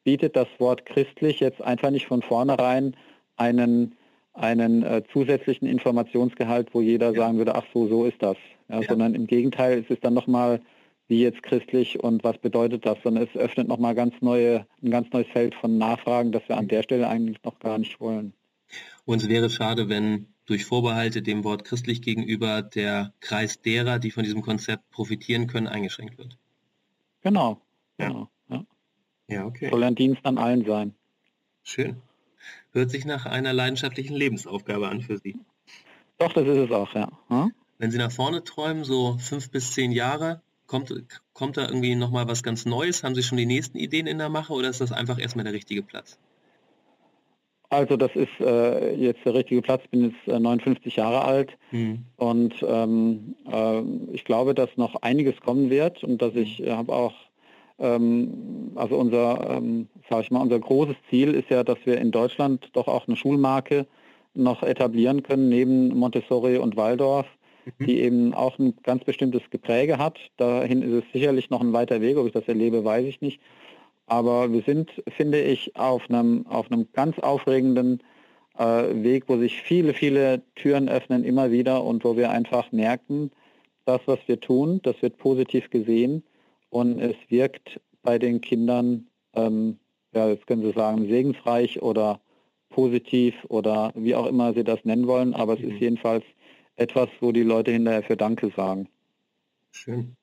bietet 0.05 0.37
das 0.37 0.49
Wort 0.59 0.85
christlich 0.85 1.41
jetzt 1.41 1.63
einfach 1.63 1.91
nicht 1.91 2.07
von 2.07 2.21
vornherein 2.21 2.95
einen, 3.37 3.97
einen 4.35 4.83
äh, 4.83 5.03
zusätzlichen 5.11 5.67
Informationsgehalt, 5.67 6.75
wo 6.75 6.83
jeder 6.83 7.13
ja. 7.13 7.21
sagen 7.21 7.39
würde, 7.39 7.55
ach 7.55 7.65
so, 7.73 7.89
so 7.89 8.05
ist 8.05 8.23
das. 8.23 8.37
Ja, 8.69 8.81
ja. 8.81 8.89
Sondern 8.89 9.15
im 9.15 9.27
Gegenteil, 9.27 9.79
es 9.79 9.91
ist 9.91 10.05
dann 10.05 10.15
nochmal, 10.15 10.61
wie 11.09 11.23
jetzt 11.23 11.43
christlich 11.43 12.03
und 12.03 12.25
was 12.25 12.37
bedeutet 12.39 12.85
das, 12.85 12.99
sondern 13.03 13.25
es 13.25 13.37
öffnet 13.41 13.69
nochmal 13.69 13.95
ganz 13.95 14.15
neue, 14.21 14.67
ein 14.83 14.91
ganz 14.91 15.11
neues 15.13 15.29
Feld 15.29 15.55
von 15.55 15.79
Nachfragen, 15.79 16.33
das 16.33 16.47
wir 16.49 16.57
an 16.57 16.69
der 16.69 16.83
Stelle 16.83 17.09
eigentlich 17.09 17.43
noch 17.43 17.59
gar 17.59 17.79
nicht 17.79 18.01
wollen. 18.01 18.35
Und 19.05 19.23
es 19.23 19.29
wäre 19.29 19.51
schade, 19.51 19.89
wenn 19.89 20.29
durch 20.47 20.65
Vorbehalte 20.65 21.23
dem 21.23 21.45
Wort 21.45 21.65
christlich 21.65 22.03
gegenüber 22.03 22.63
der 22.63 23.13
Kreis 23.21 23.61
derer, 23.61 23.99
die 23.99 24.11
von 24.11 24.25
diesem 24.25 24.43
Konzept 24.43 24.91
profitieren 24.91 25.47
können, 25.47 25.67
eingeschränkt 25.67 26.19
wird. 26.19 26.37
Genau. 27.23 27.61
genau. 27.97 28.31
Ja, 29.29 29.47
okay. 29.47 29.71
Soll 29.71 29.83
ein 29.85 29.95
Dienst 29.95 30.25
an 30.25 30.39
allen 30.39 30.65
sein. 30.65 30.95
Schön. 31.63 31.97
Hört 32.73 32.91
sich 32.91 33.05
nach 33.05 33.27
einer 33.27 33.53
leidenschaftlichen 33.53 34.15
Lebensaufgabe 34.15 34.89
an 34.89 35.01
für 35.01 35.19
Sie. 35.19 35.37
Doch, 36.19 36.33
das 36.33 36.47
ist 36.47 36.57
es 36.57 36.71
auch, 36.71 36.95
ja. 36.95 37.11
Hm? 37.29 37.53
Wenn 37.79 37.91
Sie 37.91 37.99
nach 37.99 38.13
vorne 38.13 38.45
träumen, 38.45 38.85
so 38.85 39.17
fünf 39.19 39.51
bis 39.51 39.73
zehn 39.73 39.93
Jahre, 39.93 40.43
kommt, 40.67 40.93
kommt 41.33 41.57
da 41.57 41.67
irgendwie 41.67 41.95
nochmal 41.95 42.29
was 42.29 42.43
ganz 42.43 42.67
Neues? 42.67 43.03
Haben 43.03 43.15
Sie 43.15 43.23
schon 43.23 43.39
die 43.39 43.47
nächsten 43.47 43.79
Ideen 43.79 44.07
in 44.07 44.19
der 44.19 44.29
Mache 44.29 44.53
oder 44.53 44.69
ist 44.69 44.81
das 44.81 44.93
einfach 44.93 45.19
erstmal 45.19 45.45
der 45.45 45.55
richtige 45.55 45.83
Platz? 45.83 46.19
Also 47.75 47.97
das 47.97 48.15
ist 48.15 48.41
äh, 48.41 48.95
jetzt 48.95 49.25
der 49.25 49.35
richtige 49.35 49.63
Platz. 49.63 49.83
Bin 49.91 50.05
jetzt 50.05 50.29
äh, 50.35 50.39
59 50.39 50.97
Jahre 50.97 51.25
alt 51.25 51.57
mhm. 51.71 52.05
und 52.17 52.55
ähm, 52.67 53.35
äh, 53.51 53.81
ich 54.13 54.25
glaube, 54.25 54.55
dass 54.55 54.71
noch 54.77 54.97
einiges 55.03 55.41
kommen 55.41 55.71
wird 55.71 56.03
und 56.05 56.23
dass 56.23 56.35
ich 56.35 56.63
habe 56.67 56.93
auch 56.93 57.15
ähm, 57.79 58.73
also 58.75 58.97
unser, 58.97 59.57
ähm, 59.57 59.89
sage 60.09 60.23
ich 60.23 60.31
mal, 60.31 60.41
unser 60.41 60.59
großes 60.59 60.97
Ziel 61.11 61.35
ist 61.35 61.51
ja, 61.51 61.65
dass 61.65 61.79
wir 61.85 61.99
in 61.99 62.11
Deutschland 62.11 62.71
doch 62.73 62.89
auch 62.89 63.09
eine 63.09 63.17
Schulmarke 63.17 63.87
noch 64.35 64.63
etablieren 64.63 65.23
können, 65.23 65.49
neben 65.49 65.89
Montessori 65.89 66.59
und 66.59 66.77
Waldorf, 66.77 67.27
mhm. 67.79 67.87
die 67.87 68.01
eben 68.01 68.35
auch 68.35 68.59
ein 68.59 68.75
ganz 68.83 69.05
bestimmtes 69.05 69.43
Gepräge 69.51 69.99
hat. 69.99 70.19
Dahin 70.37 70.83
ist 70.83 71.05
es 71.05 71.13
sicherlich 71.13 71.51
noch 71.51 71.61
ein 71.61 71.73
weiter 71.73 72.01
Weg, 72.01 72.17
ob 72.17 72.27
ich 72.27 72.33
das 72.33 72.47
erlebe, 72.47 72.85
weiß 72.85 73.07
ich 73.07 73.21
nicht. 73.21 73.41
Aber 74.07 74.53
wir 74.53 74.63
sind, 74.63 74.91
finde 75.09 75.41
ich, 75.41 75.77
auf 75.77 76.09
einem, 76.09 76.47
auf 76.47 76.71
einem 76.71 76.89
ganz 76.93 77.19
aufregenden 77.19 78.03
äh, 78.59 79.03
Weg, 79.03 79.25
wo 79.29 79.39
sich 79.39 79.63
viele, 79.63 79.95
viele 79.95 80.43
Türen 80.55 80.89
öffnen 80.89 81.25
immer 81.25 81.51
wieder 81.51 81.83
und 81.85 82.05
wo 82.05 82.17
wir 82.17 82.31
einfach 82.31 82.71
merken, 82.73 83.31
das, 83.87 84.01
was 84.07 84.19
wir 84.27 84.41
tun, 84.41 84.81
das 84.83 85.01
wird 85.03 85.19
positiv 85.19 85.71
gesehen 85.71 86.23
und 86.71 87.01
es 87.01 87.17
wirkt 87.29 87.81
bei 88.03 88.19
den 88.19 88.41
Kindern, 88.41 89.09
ähm, 89.35 89.79
ja, 90.15 90.29
jetzt 90.29 90.47
können 90.47 90.63
Sie 90.63 90.73
sagen, 90.73 91.09
segensreich 91.09 91.83
oder 91.83 92.21
positiv 92.71 93.35
oder 93.49 93.93
wie 93.95 94.15
auch 94.15 94.27
immer 94.27 94.53
Sie 94.55 94.65
das 94.65 94.85
nennen 94.85 95.07
wollen, 95.07 95.35
aber 95.35 95.55
es 95.55 95.61
mhm. 95.61 95.71
ist 95.73 95.81
jedenfalls 95.81 96.25
etwas, 96.77 97.09
wo 97.21 97.33
die 97.33 97.43
Leute 97.43 97.71
hinterher 97.71 98.03
für 98.03 98.17
Danke 98.17 98.53
sagen. 98.57 98.89
Schön. 99.73 100.17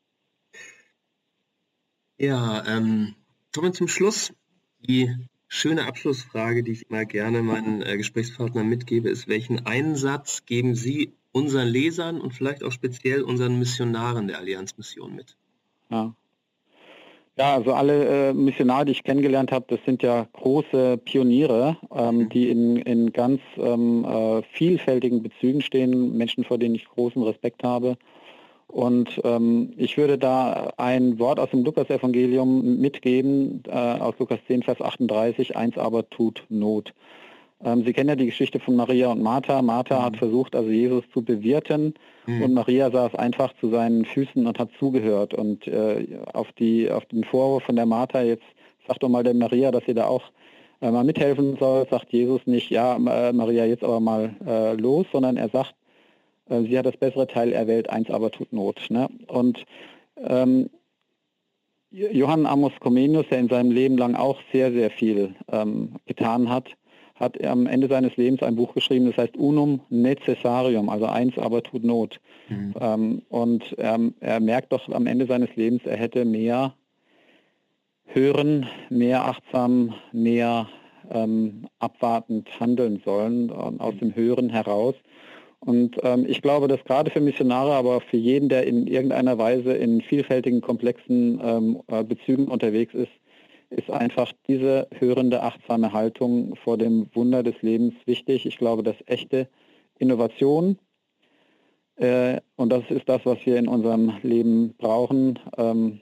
Ja, 2.18 2.64
ähm, 2.68 3.16
kommen 3.54 3.68
wir 3.68 3.74
zum 3.74 3.88
Schluss. 3.88 4.34
Die 4.80 5.16
schöne 5.48 5.86
Abschlussfrage, 5.86 6.64
die 6.64 6.72
ich 6.72 6.90
immer 6.90 7.06
gerne 7.06 7.44
meinen 7.44 7.82
äh, 7.82 7.98
Gesprächspartnern 7.98 8.68
mitgebe, 8.68 9.10
ist, 9.10 9.28
welchen 9.28 9.66
Einsatz 9.66 10.46
geben 10.46 10.76
Sie 10.76 11.14
unseren 11.32 11.68
Lesern 11.68 12.20
und 12.20 12.34
vielleicht 12.34 12.64
auch 12.64 12.72
speziell 12.72 13.22
unseren 13.22 13.60
Missionaren 13.60 14.28
der 14.28 14.40
Allianzmission 14.40 15.16
mit? 15.16 15.38
Ja, 15.90 16.14
ja, 17.38 17.56
also 17.56 17.74
alle 17.74 18.30
äh, 18.30 18.34
Missionare, 18.34 18.86
die 18.86 18.92
ich 18.92 19.04
kennengelernt 19.04 19.52
habe, 19.52 19.66
das 19.70 19.80
sind 19.86 20.04
ja 20.04 20.28
große 20.34 20.98
Pioniere, 20.98 21.78
ähm, 21.92 22.18
mhm. 22.18 22.30
die 22.30 22.50
in, 22.50 22.78
in 22.78 23.14
ganz 23.14 23.40
ähm, 23.58 24.06
äh, 24.06 24.42
vielfältigen 24.54 25.24
Bezügen 25.24 25.62
stehen, 25.62 26.18
Menschen, 26.18 26.44
vor 26.44 26.58
denen 26.58 26.76
ich 26.76 26.86
großen 26.86 27.24
Respekt 27.24 27.64
habe. 27.64 27.98
Und 28.72 29.20
ähm, 29.26 29.74
ich 29.76 29.98
würde 29.98 30.18
da 30.18 30.72
ein 30.78 31.20
Wort 31.20 31.40
aus 31.40 31.50
dem 31.50 31.66
Lukas-Evangelium 31.66 32.78
mitgeben, 32.80 33.64
äh, 33.68 33.72
aus 33.72 34.16
Lukas 34.18 34.40
10, 34.48 34.64
Vers 34.64 34.82
38, 34.82 35.58
eins 35.58 35.78
aber 35.78 36.10
tut 36.10 36.46
Not. 36.48 36.94
Ähm, 37.64 37.84
Sie 37.86 37.92
kennen 37.92 38.10
ja 38.10 38.16
die 38.16 38.28
Geschichte 38.28 38.60
von 38.60 38.78
Maria 38.78 39.12
und 39.12 39.22
Martha. 39.22 39.62
Martha 39.62 40.00
mhm. 40.00 40.04
hat 40.06 40.18
versucht, 40.18 40.56
also 40.56 40.70
Jesus 40.70 41.04
zu 41.14 41.22
bewirten 41.22 41.96
mhm. 42.26 42.44
und 42.44 42.54
Maria 42.54 42.90
saß 42.90 43.16
einfach 43.16 43.54
zu 43.60 43.70
seinen 43.70 44.06
Füßen 44.06 44.48
und 44.48 44.58
hat 44.58 44.70
zugehört. 44.80 45.34
Und 45.34 45.68
äh, 45.68 46.08
auf, 46.34 46.52
die, 46.54 46.90
auf 46.90 47.06
den 47.06 47.26
Vorwurf 47.26 47.64
von 47.64 47.76
der 47.76 47.86
Martha, 47.86 48.22
jetzt 48.22 48.46
sagt 48.88 49.04
doch 49.04 49.10
mal 49.10 49.24
der 49.24 49.34
Maria, 49.34 49.72
dass 49.72 49.84
sie 49.86 49.94
da 49.94 50.08
auch 50.08 50.24
äh, 50.82 50.90
mal 50.90 51.04
mithelfen 51.04 51.58
soll, 51.58 51.86
sagt 51.90 52.12
Jesus 52.12 52.42
nicht, 52.46 52.70
ja, 52.70 52.96
äh, 52.96 53.34
Maria, 53.34 53.66
jetzt 53.66 53.84
aber 53.84 54.00
mal 54.00 54.34
äh, 54.48 54.74
los, 54.76 55.06
sondern 55.12 55.38
er 55.38 55.50
sagt, 55.50 55.76
äh, 56.52 56.62
sie 56.64 56.78
hat 56.78 56.86
das 56.86 56.98
bessere 56.98 57.28
Teil 57.28 57.52
erwählt, 57.52 57.90
eins 57.90 58.10
aber 58.10 58.32
tut 58.32 58.54
Not. 58.54 58.88
Ne? 58.90 59.10
Und 59.28 59.66
ähm, 60.18 60.70
Johann 61.92 62.46
Amos 62.46 62.74
Comenius, 62.80 63.26
der 63.30 63.40
in 63.40 63.50
seinem 63.50 63.72
Leben 63.72 63.98
lang 63.98 64.16
auch 64.16 64.40
sehr, 64.54 64.72
sehr 64.72 64.90
viel 64.92 65.36
ähm, 65.52 65.96
getan 66.06 66.50
hat, 66.50 66.70
hat 67.16 67.44
am 67.44 67.68
Ende 67.68 67.88
seines 67.88 68.16
Lebens 68.18 68.42
ein 68.42 68.56
Buch 68.56 68.74
geschrieben, 68.74 69.06
das 69.08 69.18
heißt 69.18 69.38
Unum 69.38 69.82
Necessarium, 69.90 70.90
also 70.90 71.06
eins 71.06 71.38
aber 71.38 71.62
tut 71.62 71.84
Not. 71.84 72.20
Mhm. 72.50 72.74
Ähm, 72.80 73.22
und 73.30 73.76
ähm, 73.78 74.16
er 74.22 74.40
merkt 74.40 74.72
doch 74.72 74.90
am 74.90 75.06
Ende 75.06 75.28
seines 75.28 75.56
Lebens, 75.56 75.84
er 75.86 75.98
hätte 75.98 76.26
mehr 76.26 76.74
hören, 78.06 78.68
mehr 78.90 79.26
achtsam, 79.26 79.94
mehr 80.12 80.68
ähm, 81.12 81.68
abwartend 81.80 82.48
handeln 82.60 83.02
sollen, 83.06 83.52
aus 83.52 83.96
dem 83.98 84.16
Hören 84.16 84.50
heraus. 84.50 84.96
Und 85.64 85.98
ähm, 86.02 86.26
ich 86.28 86.42
glaube, 86.42 86.68
dass 86.68 86.84
gerade 86.84 87.12
für 87.12 87.22
Missionare, 87.22 87.74
aber 87.74 88.02
für 88.02 88.18
jeden, 88.18 88.50
der 88.50 88.66
in 88.66 88.88
irgendeiner 88.88 89.38
Weise 89.38 89.74
in 89.74 90.02
vielfältigen, 90.02 90.60
komplexen 90.62 91.40
ähm, 91.44 91.84
äh, 91.88 92.04
Bezügen 92.04 92.48
unterwegs 92.48 92.94
ist, 92.96 93.12
ist 93.70 93.90
einfach 93.90 94.34
diese 94.48 94.88
hörende, 94.92 95.44
achtsame 95.44 95.94
Haltung 95.94 96.56
vor 96.56 96.78
dem 96.78 97.08
Wunder 97.14 97.44
des 97.44 97.62
Lebens 97.62 97.94
wichtig. 98.06 98.46
Ich 98.46 98.58
glaube, 98.58 98.82
dass 98.84 98.96
echte 99.06 99.48
Innovation, 100.00 100.78
äh, 101.96 102.42
und 102.56 102.70
das 102.70 102.84
ist 102.90 103.08
das, 103.08 103.24
was 103.26 103.38
wir 103.46 103.58
in 103.58 103.68
unserem 103.68 104.14
Leben 104.24 104.74
brauchen, 104.78 105.38
ähm, 105.58 106.02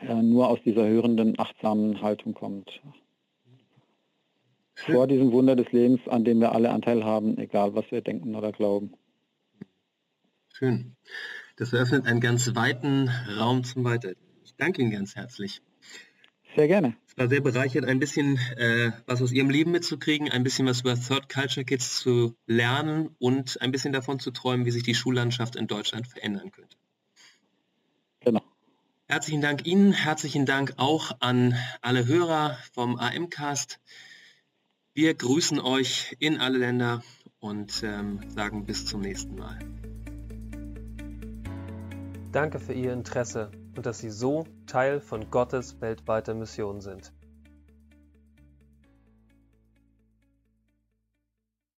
äh, 0.00 0.20
nur 0.20 0.48
aus 0.48 0.58
dieser 0.64 0.86
hörenden, 0.86 1.38
achtsamen 1.38 2.02
Haltung 2.02 2.34
kommt. 2.34 2.82
Vor 4.74 5.06
diesem 5.06 5.32
Wunder 5.32 5.54
des 5.56 5.70
Lebens, 5.72 6.00
an 6.08 6.24
dem 6.24 6.40
wir 6.40 6.52
alle 6.52 6.70
Anteil 6.70 7.04
haben, 7.04 7.38
egal 7.38 7.74
was 7.74 7.90
wir 7.90 8.00
denken 8.00 8.34
oder 8.34 8.52
glauben. 8.52 8.94
Schön. 10.52 10.96
Das 11.56 11.72
eröffnet 11.72 12.06
einen 12.06 12.20
ganz 12.20 12.54
weiten 12.54 13.10
Raum 13.38 13.64
zum 13.64 13.84
Weiter. 13.84 14.12
Ich 14.44 14.54
danke 14.56 14.82
Ihnen 14.82 14.90
ganz 14.90 15.14
herzlich. 15.14 15.62
Sehr 16.56 16.68
gerne. 16.68 16.96
Es 17.06 17.16
war 17.16 17.28
sehr 17.28 17.40
bereichert, 17.40 17.84
ein 17.84 17.98
bisschen 17.98 18.38
äh, 18.56 18.90
was 19.06 19.22
aus 19.22 19.32
Ihrem 19.32 19.50
Leben 19.50 19.70
mitzukriegen, 19.70 20.30
ein 20.30 20.42
bisschen 20.42 20.66
was 20.66 20.80
über 20.80 20.94
Third 20.94 21.28
Culture 21.28 21.64
Kids 21.64 21.98
zu 21.98 22.34
lernen 22.46 23.14
und 23.18 23.60
ein 23.60 23.70
bisschen 23.70 23.92
davon 23.92 24.18
zu 24.18 24.30
träumen, 24.30 24.66
wie 24.66 24.70
sich 24.70 24.82
die 24.82 24.94
Schullandschaft 24.94 25.56
in 25.56 25.66
Deutschland 25.66 26.06
verändern 26.06 26.50
könnte. 26.50 26.76
Genau. 28.20 28.42
Herzlichen 29.08 29.40
Dank 29.40 29.66
Ihnen, 29.66 29.92
herzlichen 29.92 30.46
Dank 30.46 30.74
auch 30.76 31.12
an 31.20 31.54
alle 31.80 32.06
Hörer 32.06 32.58
vom 32.72 32.96
AM-Cast. 32.98 33.80
Wir 34.94 35.14
grüßen 35.14 35.58
euch 35.58 36.14
in 36.18 36.38
alle 36.38 36.58
Länder 36.58 37.02
und 37.40 37.82
ähm, 37.82 38.20
sagen 38.28 38.66
bis 38.66 38.84
zum 38.84 39.00
nächsten 39.00 39.36
Mal. 39.36 39.58
Danke 42.30 42.58
für 42.58 42.74
Ihr 42.74 42.92
Interesse 42.92 43.50
und 43.74 43.86
dass 43.86 44.00
Sie 44.00 44.10
so 44.10 44.44
Teil 44.66 45.00
von 45.00 45.30
Gottes 45.30 45.80
weltweiter 45.80 46.34
Mission 46.34 46.82
sind. 46.82 47.10